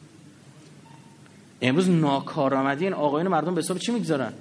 [1.62, 4.32] امروز ناکارآمدی این آقایان مردم به حساب چی می‌گذارن؟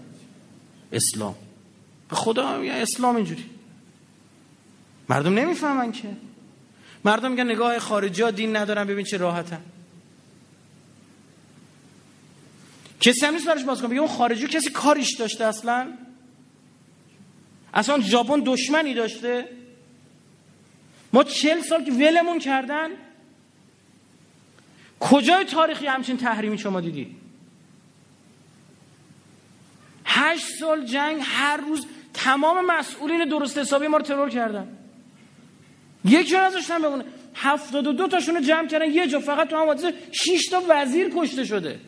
[0.92, 1.36] اسلام.
[2.10, 3.46] به خدا میگه اسلام اینجوری؟
[5.10, 6.08] مردم نمی‌فهمن که.
[7.06, 9.62] مردم میگن نگاه خارجی ها دین ندارن ببین چه راحتن.
[13.00, 15.88] کسی هم نیست برش باز کنه اون خارجی کسی کاریش داشته اصلا؟
[17.74, 19.46] اصلا ژاپن دشمنی داشته؟
[21.14, 22.90] ما چل سال که ولمون کردن؟
[25.00, 27.16] کجای تاریخی همچین تحریمی شما دیدی؟
[30.06, 34.78] هشت سال جنگ هر روز تمام مسئولین درست حسابی ما رو ترور کردن.
[36.06, 37.06] یک جا نذاشتن بمونه.
[37.36, 38.92] هفتاد و دو تاشون جمع کردن.
[38.92, 41.80] یه جا فقط تو هم حادثه شیش تا وزیر کشته شده.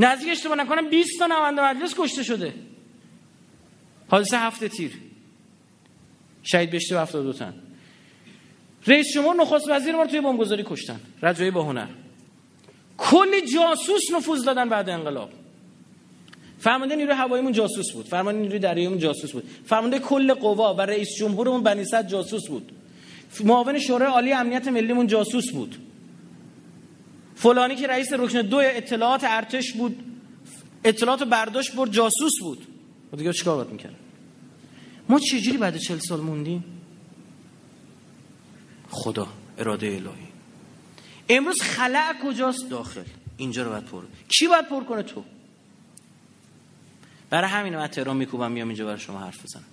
[0.00, 2.54] نزدیک اشتباه نکنم 20 تا نماینده مجلس کشته شده.
[4.08, 4.92] حادثه هفته تیر.
[6.42, 7.54] شهید بشته و 72 تن.
[8.86, 11.00] رئیس جمهور نخست وزیر ما رو توی بمبگذاری کشتن.
[11.22, 11.86] رجایی با هنر.
[12.98, 15.30] کلی جاسوس نفوذ دادن بعد انقلاب.
[16.58, 18.06] فرمانده نیروی هواییمون جاسوس بود.
[18.06, 19.44] فرمانده نیروی دریاییمون جاسوس بود.
[19.66, 22.72] فرمانده کل قوا و رئیس جمهورمون بنی صد جاسوس بود.
[23.44, 25.76] معاون شورای عالی امنیت ملیمون جاسوس بود.
[27.36, 30.04] فلانی که رئیس رکن دو اطلاعات ارتش بود
[30.84, 32.66] اطلاعات برداشت برد جاسوس بود.
[33.12, 33.94] و دیگه چیکار باید می‌کرد؟
[35.08, 36.64] ما چجوری بعد چل سال موندیم؟
[38.90, 39.28] خدا
[39.58, 40.26] اراده الهی.
[41.28, 43.04] امروز خلع کجاست داخل؟
[43.36, 44.02] اینجا رو باید پر.
[44.28, 45.24] کی باید پر کنه تو؟
[47.30, 49.64] برای همین من تهران میکوبم میام اینجا برای شما حرف بزنم.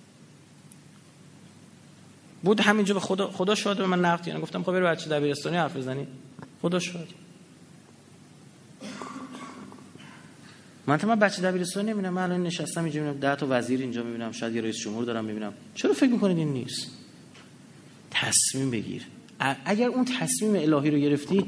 [2.42, 5.56] بود همینجا به خدا خدا شاهد به من نقد یعنی گفتم خب برو بچه دبیرستانی
[5.56, 6.06] حرف بزنی.
[6.62, 7.23] خدا شاهد.
[10.86, 14.02] من تا من بچه دبیرستانی نمی‌بینم من الان نشستم اینجا می‌بینم ده تا وزیر اینجا
[14.02, 15.52] می‌بینم شاید یه رئیس جمهور دارم می‌بینم.
[15.74, 16.90] چرا فکر می‌کنید این نیست؟
[18.10, 19.02] تصمیم بگیر.
[19.64, 21.44] اگر اون تصمیم الهی رو گرفتی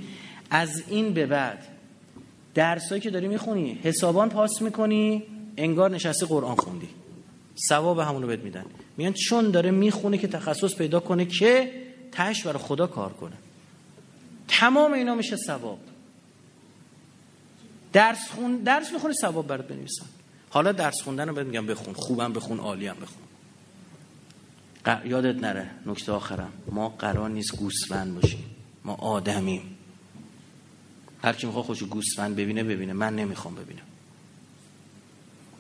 [0.51, 1.67] از این به بعد
[2.55, 5.23] درسایی که داری می‌خونی حسابان پاس می‌کنی
[5.57, 6.89] انگار نشسته قرآن خوندی.
[7.69, 8.65] ثواب همونو بهت میدن.
[8.97, 11.73] میگن چون داره می‌خونه که تخصص پیدا کنه که
[12.13, 13.37] تش برای خدا کار کنه.
[14.49, 15.79] تمام اینا میشه ثواب.
[17.97, 20.07] درس خون درس می‌خونی ثواب برات بنویسن.
[20.51, 21.95] حالا درس خوندن رو بهت میگم بخون.
[21.95, 23.23] خوبم بخون عالی هم بخون
[25.05, 26.53] یادت نره نکته آخرم.
[26.73, 28.45] ما قرار نیست گوسفند باشیم.
[28.85, 29.79] ما آدمیم.
[31.23, 32.93] هر کی می‌خواد خوش گوسفند ببینه ببینه.
[32.93, 33.87] من نمی‌خوام ببینم.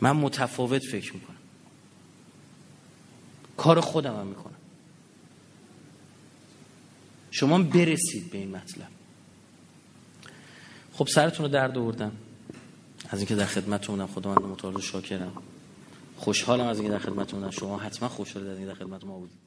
[0.01, 1.37] من متفاوت فکر می‌کنم.
[3.57, 4.57] کار خودم هم می‌کنم.
[7.31, 8.89] شما برسید به این مطلب.
[10.93, 12.13] خب سرتون رو درد آوردم.
[13.11, 15.33] از اینکه در خدمتتونم خدا من متعال شاکرم.
[16.17, 19.46] خوشحالم از اینکه در خدمتتونم شما حتما خوشحالید از اینکه در خدمت ما بودید.